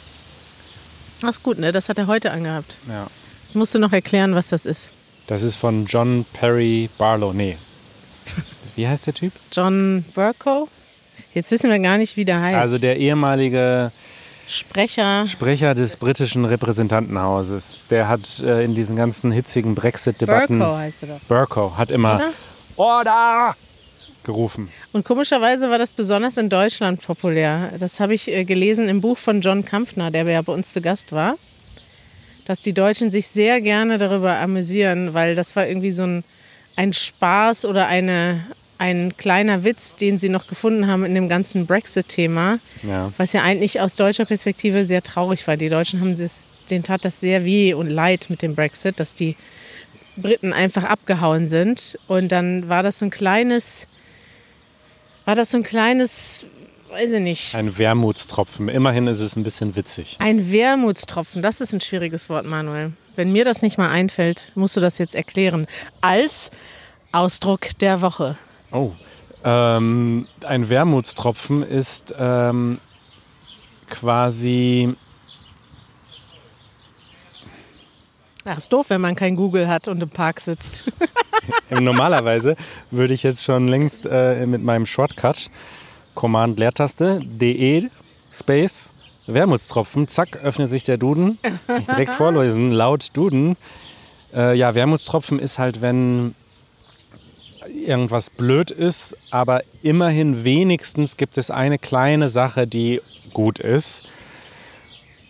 Das 1.22 1.38
ist 1.38 1.44
gut, 1.44 1.60
ne? 1.60 1.72
Das 1.72 1.90
hat 1.90 1.98
er 1.98 2.08
heute 2.08 2.32
angehabt. 2.32 2.80
Ja. 2.88 3.08
Jetzt 3.46 3.56
musst 3.56 3.76
du 3.76 3.80
noch 3.80 3.92
erklären, 3.92 4.34
was 4.36 4.50
das 4.50 4.66
ist. 4.66 4.92
Das 5.30 5.44
ist 5.44 5.58
von 5.58 5.86
John 5.86 6.26
Perry 6.34 6.90
Barlow. 6.98 7.34
Nee. 7.34 7.56
Wie 8.76 8.88
heißt 8.88 9.06
der 9.06 9.14
Typ? 9.14 9.32
John 9.52 10.04
Burko? 10.16 10.68
Jetzt 11.36 11.52
wissen 11.52 11.70
wir 11.70 11.78
gar 11.78 12.00
nicht, 12.00 12.18
wie 12.18 12.26
der 12.26 12.42
heißt. 12.42 12.58
Also 12.58 12.80
der 12.80 12.98
ehemalige 12.98 13.92
Sprecher. 14.48 15.28
Sprecher 15.28 15.76
des 15.76 15.98
britischen 15.98 16.46
Repräsentantenhauses. 16.46 17.80
Der 17.92 18.08
hat 18.08 18.40
äh, 18.40 18.64
in 18.64 18.74
diesen 18.74 18.96
ganzen 18.96 19.32
hitzigen 19.32 19.76
Brexit-Debatten. 19.76 20.58
Burko 20.58 20.78
heißt 20.78 21.04
er 21.04 21.10
doch. 21.10 21.20
Burko 21.28 21.78
hat 21.78 21.92
immer 21.92 22.16
Oder? 22.16 22.34
Order 22.76 23.56
gerufen. 24.24 24.70
Und 24.94 25.06
komischerweise 25.06 25.70
war 25.70 25.78
das 25.78 25.94
besonders 25.94 26.38
in 26.38 26.50
Deutschland 26.50 27.04
populär. 27.04 27.74
Das 27.78 28.00
habe 28.00 28.16
ich 28.16 28.30
äh, 28.30 28.46
gelesen 28.46 28.90
im 28.90 29.00
Buch 29.00 29.20
von 29.20 29.42
John 29.42 29.64
Kampfner, 29.64 30.10
der 30.10 30.24
ja 30.24 30.42
bei 30.42 30.54
uns 30.54 30.72
zu 30.72 30.82
Gast 30.82 31.12
war. 31.12 31.36
Dass 32.50 32.62
die 32.62 32.74
Deutschen 32.74 33.12
sich 33.12 33.28
sehr 33.28 33.62
gerne 33.62 34.00
darüber 34.00 34.40
amüsieren, 34.40 35.14
weil 35.14 35.36
das 35.36 35.56
war 35.56 35.68
irgendwie 35.68 35.92
so 35.92 36.02
ein, 36.02 36.24
ein 36.76 36.94
Spaß 36.94 37.64
oder 37.66 37.86
eine, 37.86 38.44
ein 38.80 39.16
kleiner 39.18 39.64
Witz, 39.64 39.96
den 39.96 40.18
sie 40.18 40.30
noch 40.30 40.48
gefunden 40.48 40.88
haben 40.88 41.06
in 41.06 41.14
dem 41.14 41.30
ganzen 41.30 41.68
Brexit-Thema. 41.68 42.58
Ja. 42.82 43.14
Was 43.18 43.34
ja 43.34 43.44
eigentlich 43.44 43.82
aus 43.82 43.96
deutscher 43.98 44.26
Perspektive 44.26 44.86
sehr 44.86 45.04
traurig 45.04 45.48
war. 45.48 45.58
Die 45.58 45.70
Deutschen 45.70 46.02
haben 46.02 46.16
das, 46.16 46.56
denen 46.72 46.84
tat 46.84 47.06
das 47.06 47.20
sehr 47.20 47.46
weh 47.46 47.76
und 47.76 47.88
leid 47.88 48.32
mit 48.32 48.42
dem 48.42 48.56
Brexit, 48.56 49.00
dass 49.00 49.14
die 49.14 49.36
Briten 50.18 50.52
einfach 50.52 50.86
abgehauen 50.86 51.48
sind. 51.48 52.00
Und 52.08 52.32
dann 52.32 52.68
war 52.68 52.82
das 52.82 52.98
so 52.98 53.06
ein 53.06 53.12
kleines, 53.12 53.88
war 55.26 55.36
das 55.36 55.52
so 55.52 55.58
ein 55.58 55.64
kleines, 55.64 56.48
weiß 56.90 57.14
ich 57.14 57.22
nicht, 57.22 57.56
Ein 57.56 57.78
Wermutstropfen. 57.78 58.68
Immerhin 58.70 59.08
ist 59.08 59.20
es 59.20 59.36
ein 59.36 59.44
bisschen 59.44 59.76
witzig. 59.76 60.18
ein 60.20 60.52
Wermutstropfen. 60.52 61.42
Das 61.42 61.62
ist 61.62 61.74
ein 61.74 61.82
schwieriges 61.82 62.30
Wort, 62.30 62.46
Manuel. 62.46 62.94
Wenn 63.16 63.32
mir 63.32 63.46
das 63.46 63.62
nicht 63.62 63.78
mal 63.78 63.90
einfällt, 63.90 64.52
musst 64.56 64.76
du 64.78 64.82
das 64.82 64.98
jetzt 64.98 65.16
erklären. 65.16 65.68
Als 66.02 66.52
Ausdruck 67.12 67.78
der 67.80 68.02
Woche. 68.02 68.38
Oh. 68.72 68.92
Ähm, 69.44 70.28
ein 70.46 70.70
Wermutstropfen 70.70 71.64
ist 71.64 72.14
ähm, 72.18 72.80
quasi. 73.90 74.96
Ach, 78.46 78.58
ist 78.58 78.72
doof, 78.74 78.90
wenn 78.90 79.02
man 79.02 79.16
kein 79.16 79.36
Google 79.36 79.68
hat 79.68 79.88
und 79.88 80.02
im 80.02 80.10
Park 80.10 80.40
sitzt. 80.40 80.92
Normalerweise 81.70 82.56
würde 82.92 83.14
ich 83.14 83.24
jetzt 83.24 83.44
schon 83.44 83.68
längst 83.68 84.06
äh, 84.10 84.46
mit 84.46 84.64
meinem 84.64 84.86
Shortcut 84.86 85.50
Command-Leertaste 86.20 87.22
de 87.24 87.90
Space 88.30 88.94
Wermutstropfen, 89.26 90.10
zack, 90.10 90.36
öffnet 90.44 90.68
sich 90.68 90.84
der 90.84 90.98
Duden. 90.98 91.38
Ich 91.80 91.88
direkt 91.88 92.14
vorlesen, 92.24 92.72
laut 92.72 93.16
Duden. 93.16 93.56
Äh, 94.34 94.58
ja, 94.58 94.76
Wermutstropfen 94.76 95.40
ist 95.40 95.60
halt, 95.60 95.80
wenn 95.80 96.36
irgendwas 97.74 98.32
blöd 98.32 98.70
ist, 98.70 99.16
aber 99.32 99.62
immerhin 99.82 100.44
wenigstens 100.44 101.16
gibt 101.16 101.38
es 101.38 101.52
eine 101.52 101.78
kleine 101.78 102.28
Sache, 102.28 102.68
die 102.68 103.00
gut 103.32 103.60
ist. 103.60 104.04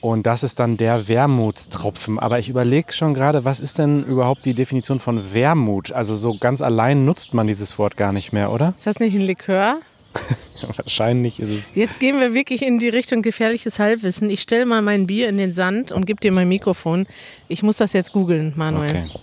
Und 0.01 0.25
das 0.25 0.41
ist 0.41 0.59
dann 0.59 0.77
der 0.77 1.07
Wermutstropfen. 1.07 2.17
Aber 2.17 2.39
ich 2.39 2.49
überlege 2.49 2.93
schon 2.93 3.13
gerade, 3.13 3.45
was 3.45 3.59
ist 3.59 3.77
denn 3.77 4.03
überhaupt 4.05 4.43
die 4.43 4.55
Definition 4.55 4.99
von 4.99 5.35
Wermut? 5.35 5.91
Also 5.91 6.15
so 6.15 6.35
ganz 6.39 6.63
allein 6.63 7.05
nutzt 7.05 7.35
man 7.35 7.45
dieses 7.45 7.77
Wort 7.77 7.95
gar 7.95 8.11
nicht 8.11 8.33
mehr, 8.33 8.51
oder? 8.51 8.73
Ist 8.75 8.87
das 8.87 8.99
nicht 8.99 9.13
ein 9.13 9.21
Likör? 9.21 9.81
Wahrscheinlich 10.77 11.39
ist 11.39 11.49
es. 11.49 11.75
Jetzt 11.75 11.99
gehen 11.99 12.19
wir 12.19 12.33
wirklich 12.33 12.61
in 12.61 12.79
die 12.79 12.89
Richtung 12.89 13.21
gefährliches 13.21 13.79
Halbwissen. 13.79 14.29
Ich 14.29 14.41
stelle 14.41 14.65
mal 14.65 14.81
mein 14.81 15.07
Bier 15.07 15.29
in 15.29 15.37
den 15.37 15.53
Sand 15.53 15.91
und 15.91 16.05
gebe 16.05 16.19
dir 16.19 16.31
mein 16.31 16.49
Mikrofon. 16.49 17.07
Ich 17.47 17.63
muss 17.63 17.77
das 17.77 17.93
jetzt 17.93 18.11
googeln, 18.11 18.53
Manuel. 18.55 19.09
Okay. 19.09 19.19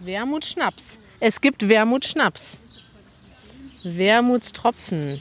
Wermutschnaps. 0.00 0.98
Es 1.20 1.40
gibt 1.40 1.68
Wermutschnaps. 1.68 2.60
Wermutstropfen. 3.84 5.20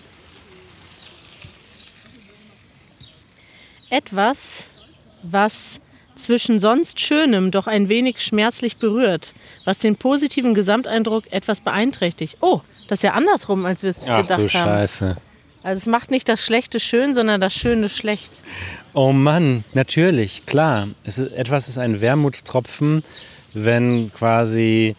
Etwas, 3.89 4.69
was 5.23 5.79
zwischen 6.17 6.59
sonst 6.59 6.99
Schönem 6.99 7.51
doch 7.51 7.67
ein 7.67 7.89
wenig 7.89 8.21
schmerzlich 8.21 8.77
berührt, 8.77 9.33
was 9.65 9.79
den 9.79 9.95
positiven 9.95 10.53
Gesamteindruck 10.53 11.31
etwas 11.31 11.61
beeinträchtigt. 11.61 12.37
Oh, 12.41 12.61
das 12.87 12.99
ist 12.99 13.03
ja 13.03 13.13
andersrum, 13.13 13.65
als 13.65 13.83
wir 13.83 13.89
es 13.89 14.07
Ach 14.09 14.21
gedacht 14.21 14.39
du 14.39 14.43
haben. 14.43 14.69
Scheiße. 14.69 15.17
Also 15.63 15.79
es 15.81 15.85
macht 15.85 16.11
nicht 16.11 16.29
das 16.29 16.45
Schlechte 16.45 16.79
schön, 16.79 17.13
sondern 17.13 17.41
das 17.41 17.53
Schöne 17.53 17.89
schlecht. 17.89 18.41
Oh 18.93 19.11
Mann, 19.11 19.63
natürlich, 19.73 20.45
klar. 20.45 20.87
Ist, 21.03 21.19
etwas 21.19 21.67
ist 21.67 21.77
ein 21.77 21.99
Wermutstropfen, 21.99 23.01
wenn 23.53 24.11
quasi 24.13 24.95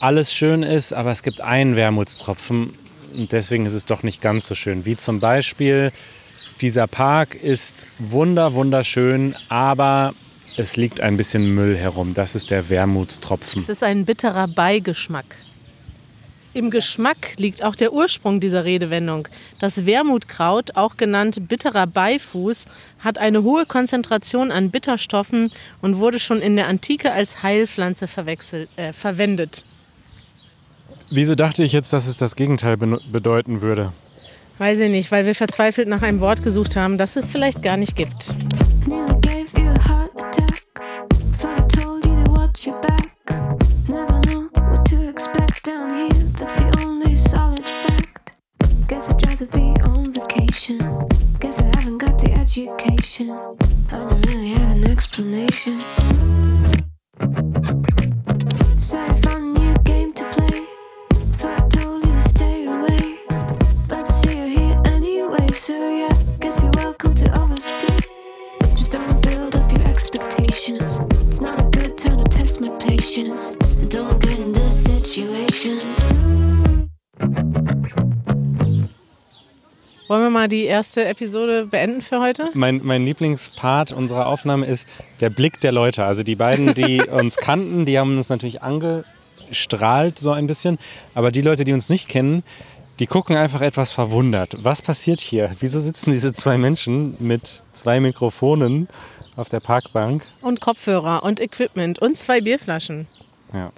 alles 0.00 0.34
schön 0.34 0.62
ist, 0.62 0.92
aber 0.92 1.10
es 1.10 1.22
gibt 1.22 1.40
einen 1.40 1.76
Wermutstropfen 1.76 2.74
und 3.14 3.32
deswegen 3.32 3.66
ist 3.66 3.74
es 3.74 3.84
doch 3.84 4.02
nicht 4.02 4.20
ganz 4.22 4.46
so 4.46 4.54
schön. 4.54 4.84
Wie 4.84 4.96
zum 4.96 5.20
Beispiel, 5.20 5.92
dieser 6.60 6.86
Park 6.86 7.34
ist 7.34 7.86
wunder, 7.98 8.54
wunderschön, 8.54 9.36
aber 9.48 10.14
es 10.56 10.76
liegt 10.76 11.00
ein 11.00 11.16
bisschen 11.16 11.54
Müll 11.54 11.76
herum. 11.76 12.14
Das 12.14 12.34
ist 12.34 12.50
der 12.50 12.68
Wermutstropfen. 12.68 13.60
Es 13.62 13.68
ist 13.68 13.82
ein 13.82 14.04
bitterer 14.04 14.48
Beigeschmack. 14.48 15.36
Im 16.52 16.70
Geschmack 16.70 17.34
liegt 17.36 17.62
auch 17.62 17.76
der 17.76 17.92
Ursprung 17.92 18.40
dieser 18.40 18.64
Redewendung. 18.64 19.28
Das 19.60 19.86
Wermutkraut, 19.86 20.74
auch 20.74 20.96
genannt 20.96 21.48
bitterer 21.48 21.86
Beifuß, 21.86 22.66
hat 22.98 23.18
eine 23.18 23.44
hohe 23.44 23.66
Konzentration 23.66 24.50
an 24.50 24.70
Bitterstoffen 24.70 25.52
und 25.80 25.98
wurde 25.98 26.18
schon 26.18 26.42
in 26.42 26.56
der 26.56 26.66
Antike 26.66 27.12
als 27.12 27.44
Heilpflanze 27.44 28.06
äh, 28.76 28.92
verwendet. 28.92 29.64
Wieso 31.08 31.36
dachte 31.36 31.62
ich 31.62 31.72
jetzt, 31.72 31.92
dass 31.92 32.08
es 32.08 32.16
das 32.16 32.34
Gegenteil 32.34 32.76
bedeuten 32.76 33.62
würde? 33.62 33.92
Weiß 34.60 34.78
ich 34.80 34.90
nicht, 34.90 35.10
weil 35.10 35.24
wir 35.24 35.34
verzweifelt 35.34 35.88
nach 35.88 36.02
einem 36.02 36.20
Wort 36.20 36.42
gesucht 36.42 36.76
haben, 36.76 36.98
das 36.98 37.16
es 37.16 37.30
vielleicht 37.30 37.62
gar 37.62 37.78
nicht 37.78 37.96
gibt. 37.96 38.36
Nearly 38.86 39.20
Wollen 80.08 80.22
wir 80.24 80.30
mal 80.30 80.48
die 80.48 80.64
erste 80.64 81.04
Episode 81.04 81.66
beenden 81.66 82.02
für 82.02 82.20
heute? 82.20 82.50
Mein, 82.54 82.80
mein 82.82 83.04
Lieblingspart 83.04 83.92
unserer 83.92 84.26
Aufnahme 84.26 84.66
ist 84.66 84.88
der 85.20 85.30
Blick 85.30 85.60
der 85.60 85.70
Leute. 85.70 86.04
Also 86.04 86.24
die 86.24 86.34
beiden, 86.34 86.74
die 86.74 87.00
uns 87.12 87.36
kannten, 87.36 87.84
die 87.84 87.96
haben 87.96 88.16
uns 88.16 88.28
natürlich 88.28 88.60
angestrahlt 88.60 90.18
so 90.18 90.32
ein 90.32 90.48
bisschen. 90.48 90.78
Aber 91.14 91.30
die 91.30 91.42
Leute, 91.42 91.62
die 91.62 91.72
uns 91.72 91.88
nicht 91.88 92.08
kennen, 92.08 92.42
die 93.00 93.06
gucken 93.06 93.34
einfach 93.34 93.62
etwas 93.62 93.92
verwundert. 93.92 94.54
Was 94.58 94.82
passiert 94.82 95.20
hier? 95.20 95.56
Wieso 95.58 95.80
sitzen 95.80 96.12
diese 96.12 96.34
zwei 96.34 96.58
Menschen 96.58 97.16
mit 97.18 97.64
zwei 97.72 97.98
Mikrofonen 97.98 98.88
auf 99.36 99.48
der 99.48 99.60
Parkbank? 99.60 100.22
Und 100.42 100.60
Kopfhörer 100.60 101.22
und 101.22 101.40
Equipment 101.40 101.98
und 101.98 102.18
zwei 102.18 102.42
Bierflaschen. 102.42 103.06
Ja. 103.54 103.72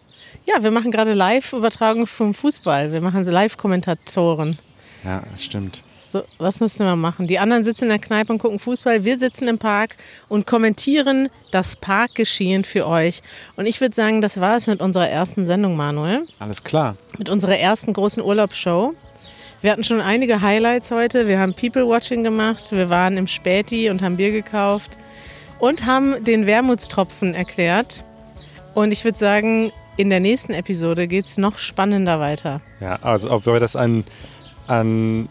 Ja, 0.44 0.64
wir 0.64 0.72
machen 0.72 0.90
gerade 0.90 1.12
Live-Übertragung 1.12 2.08
vom 2.08 2.35
Fußball. 2.35 2.90
Wir 2.90 3.00
machen 3.00 3.24
Live-Kommentatoren. 3.24 4.58
Ja, 5.04 5.22
stimmt. 5.38 5.85
So, 6.12 6.24
was 6.38 6.58
müssen 6.61 6.85
wir 6.85 6.96
machen? 6.96 7.28
Die 7.28 7.38
anderen 7.38 7.62
sitzen 7.62 7.85
in 7.85 7.90
der 7.90 7.98
Kneipe 8.00 8.32
und 8.32 8.38
gucken 8.40 8.58
Fußball. 8.58 9.04
Wir 9.04 9.16
sitzen 9.16 9.46
im 9.46 9.58
Park 9.58 9.96
und 10.28 10.46
kommentieren 10.46 11.28
das 11.52 11.76
Parkgeschehen 11.76 12.64
für 12.64 12.88
euch. 12.88 13.22
Und 13.56 13.66
ich 13.66 13.80
würde 13.80 13.94
sagen, 13.94 14.20
das 14.20 14.40
war 14.40 14.56
es 14.56 14.66
mit 14.66 14.80
unserer 14.80 15.08
ersten 15.08 15.46
Sendung, 15.46 15.76
Manuel. 15.76 16.26
Alles 16.40 16.64
klar. 16.64 16.96
Mit 17.18 17.28
unserer 17.28 17.56
ersten 17.56 17.92
großen 17.92 18.22
Urlaubsshow. 18.22 18.94
Wir 19.62 19.70
hatten 19.70 19.85
schon 19.85 20.01
einige 20.01 20.42
Highlights 20.42 20.90
heute. 20.90 21.29
Wir 21.29 21.38
haben 21.38 21.55
People-Watching 21.55 22.25
gemacht. 22.25 22.72
Wir 22.72 22.90
waren 22.90 23.16
im 23.16 23.29
Späti 23.29 23.90
und 23.90 24.03
haben 24.03 24.16
Bier 24.16 24.33
gekauft. 24.33 24.98
Und 25.61 25.87
haben 25.87 26.25
den 26.25 26.46
Wermutstropfen 26.46 27.33
erklärt. 27.33 28.03
Und 28.75 28.90
ich 28.90 29.05
würde 29.05 29.16
sagen, 29.16 29.70
in 29.96 30.11
der 30.11 30.18
nächsten 30.18 30.53
Episode 30.53 31.07
geht 31.07 31.27
es 31.27 31.38
noch 31.38 31.59
spannender 31.59 32.18
weiter. 32.18 32.61
Ja, 32.81 32.96
also 33.03 33.31
ob 33.31 33.46
wir 33.46 33.61
das 33.61 33.77
an, 33.77 34.03
an 34.66 35.29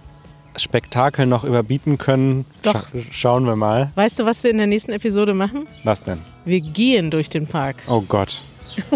Spektakel 0.56 1.26
noch 1.26 1.44
überbieten 1.44 1.98
können, 1.98 2.46
Doch. 2.62 2.88
scha 2.88 3.00
schauen 3.12 3.46
wir 3.46 3.58
mal. 3.58 3.92
Weißt 3.96 4.18
du, 4.18 4.26
was 4.26 4.46
wir 4.46 4.52
in 4.52 4.60
der 4.60 4.68
nächsten 4.68 4.94
Episode 4.94 5.34
machen? 5.34 5.68
Was 5.84 6.04
denn? 6.04 6.20
Wir 6.46 6.62
gehen 6.62 7.12
durch 7.12 7.28
den 7.28 7.48
Park. 7.48 7.84
Oh 7.90 8.00
Gott. 8.00 8.46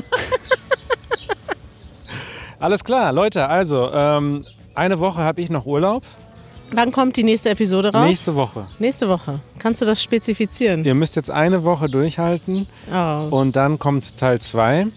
Alles 2.60 2.86
klar, 2.86 3.12
Leute, 3.12 3.50
also 3.50 3.91
ähm, 3.91 4.45
eine 4.75 4.99
Woche 4.99 5.21
habe 5.21 5.41
ich 5.41 5.49
noch 5.49 5.65
Urlaub. 5.65 6.03
Wann 6.73 6.91
kommt 6.91 7.15
die 7.15 7.23
nächste 7.23 7.49
Episode 7.51 7.93
raus? 7.93 8.07
Nächste 8.07 8.35
Woche. 8.35 8.67
Nächste 8.79 9.07
Woche. 9.07 9.39
Kannst 9.59 9.81
du 9.81 9.85
das 9.85 10.01
spezifizieren? 10.01 10.83
Ihr 10.83 10.95
müsst 10.95 11.15
jetzt 11.15 11.29
eine 11.29 11.63
Woche 11.63 11.89
durchhalten 11.89 12.67
Oh. 12.91 13.27
und 13.29 13.55
dann 13.55 13.77
kommt 13.77 14.17
Teil 14.17 14.39
2. 14.41 14.88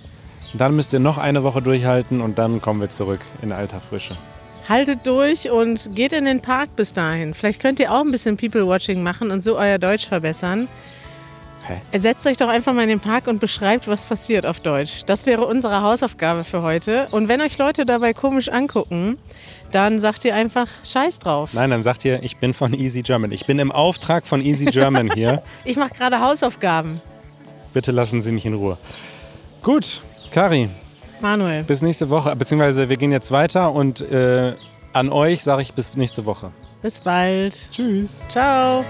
Dann 0.54 0.74
müsst 0.74 0.94
ihr 0.94 0.98
noch 1.00 1.18
eine 1.18 1.44
Woche 1.44 1.60
durchhalten 1.60 2.22
und 2.22 2.38
dann 2.38 2.62
kommen 2.62 2.80
wir 2.80 2.88
zurück 2.88 3.20
in 3.42 3.52
alter 3.52 3.80
Frische. 3.80 4.16
Haltet 4.66 5.06
durch 5.06 5.50
und 5.50 5.94
geht 5.94 6.12
in 6.14 6.24
den 6.24 6.40
Park 6.40 6.74
bis 6.74 6.92
dahin. 6.94 7.34
Vielleicht 7.34 7.60
könnt 7.60 7.80
ihr 7.80 7.92
auch 7.92 8.00
ein 8.00 8.10
bisschen 8.10 8.36
People-Watching 8.38 9.02
machen 9.02 9.30
und 9.30 9.42
so 9.42 9.56
euer 9.58 9.78
Deutsch 9.78 10.06
verbessern. 10.06 10.68
Hä? 11.66 11.98
Setzt 11.98 12.26
euch 12.26 12.36
doch 12.36 12.48
einfach 12.48 12.72
mal 12.72 12.82
in 12.82 12.88
den 12.88 13.00
Park 13.00 13.26
und 13.26 13.40
beschreibt, 13.40 13.88
was 13.88 14.06
passiert 14.06 14.46
auf 14.46 14.60
Deutsch. 14.60 15.02
Das 15.06 15.26
wäre 15.26 15.44
unsere 15.46 15.82
Hausaufgabe 15.82 16.44
für 16.44 16.62
heute. 16.62 17.08
Und 17.10 17.28
wenn 17.28 17.40
euch 17.40 17.58
Leute 17.58 17.84
dabei 17.84 18.14
komisch 18.14 18.48
angucken, 18.48 19.18
dann 19.70 19.98
sagt 19.98 20.24
ihr 20.24 20.34
einfach 20.34 20.66
Scheiß 20.84 21.18
drauf. 21.18 21.52
Nein, 21.52 21.70
dann 21.70 21.82
sagt 21.82 22.04
ihr, 22.04 22.22
ich 22.22 22.38
bin 22.38 22.54
von 22.54 22.72
Easy 22.72 23.02
German. 23.02 23.32
Ich 23.32 23.44
bin 23.46 23.58
im 23.58 23.70
Auftrag 23.70 24.26
von 24.26 24.40
Easy 24.40 24.66
German 24.66 25.10
hier. 25.12 25.42
Ich 25.64 25.76
mache 25.76 25.92
gerade 25.94 26.20
Hausaufgaben. 26.20 27.00
Bitte 27.74 27.92
lassen 27.92 28.22
Sie 28.22 28.32
mich 28.32 28.46
in 28.46 28.54
Ruhe. 28.54 28.78
Gut, 29.62 30.00
Kari, 30.30 30.70
Manuel. 31.20 31.64
bis 31.64 31.82
nächste 31.82 32.08
Woche. 32.08 32.34
Beziehungsweise 32.34 32.88
wir 32.88 32.96
gehen 32.96 33.12
jetzt 33.12 33.30
weiter 33.30 33.72
und 33.72 34.00
äh, 34.00 34.54
an 34.94 35.10
euch 35.10 35.42
sage 35.42 35.60
ich 35.62 35.74
bis 35.74 35.94
nächste 35.94 36.24
Woche. 36.24 36.52
Bis 36.80 37.00
bald. 37.00 37.54
Tschüss. 37.72 38.26
Ciao. 38.30 38.84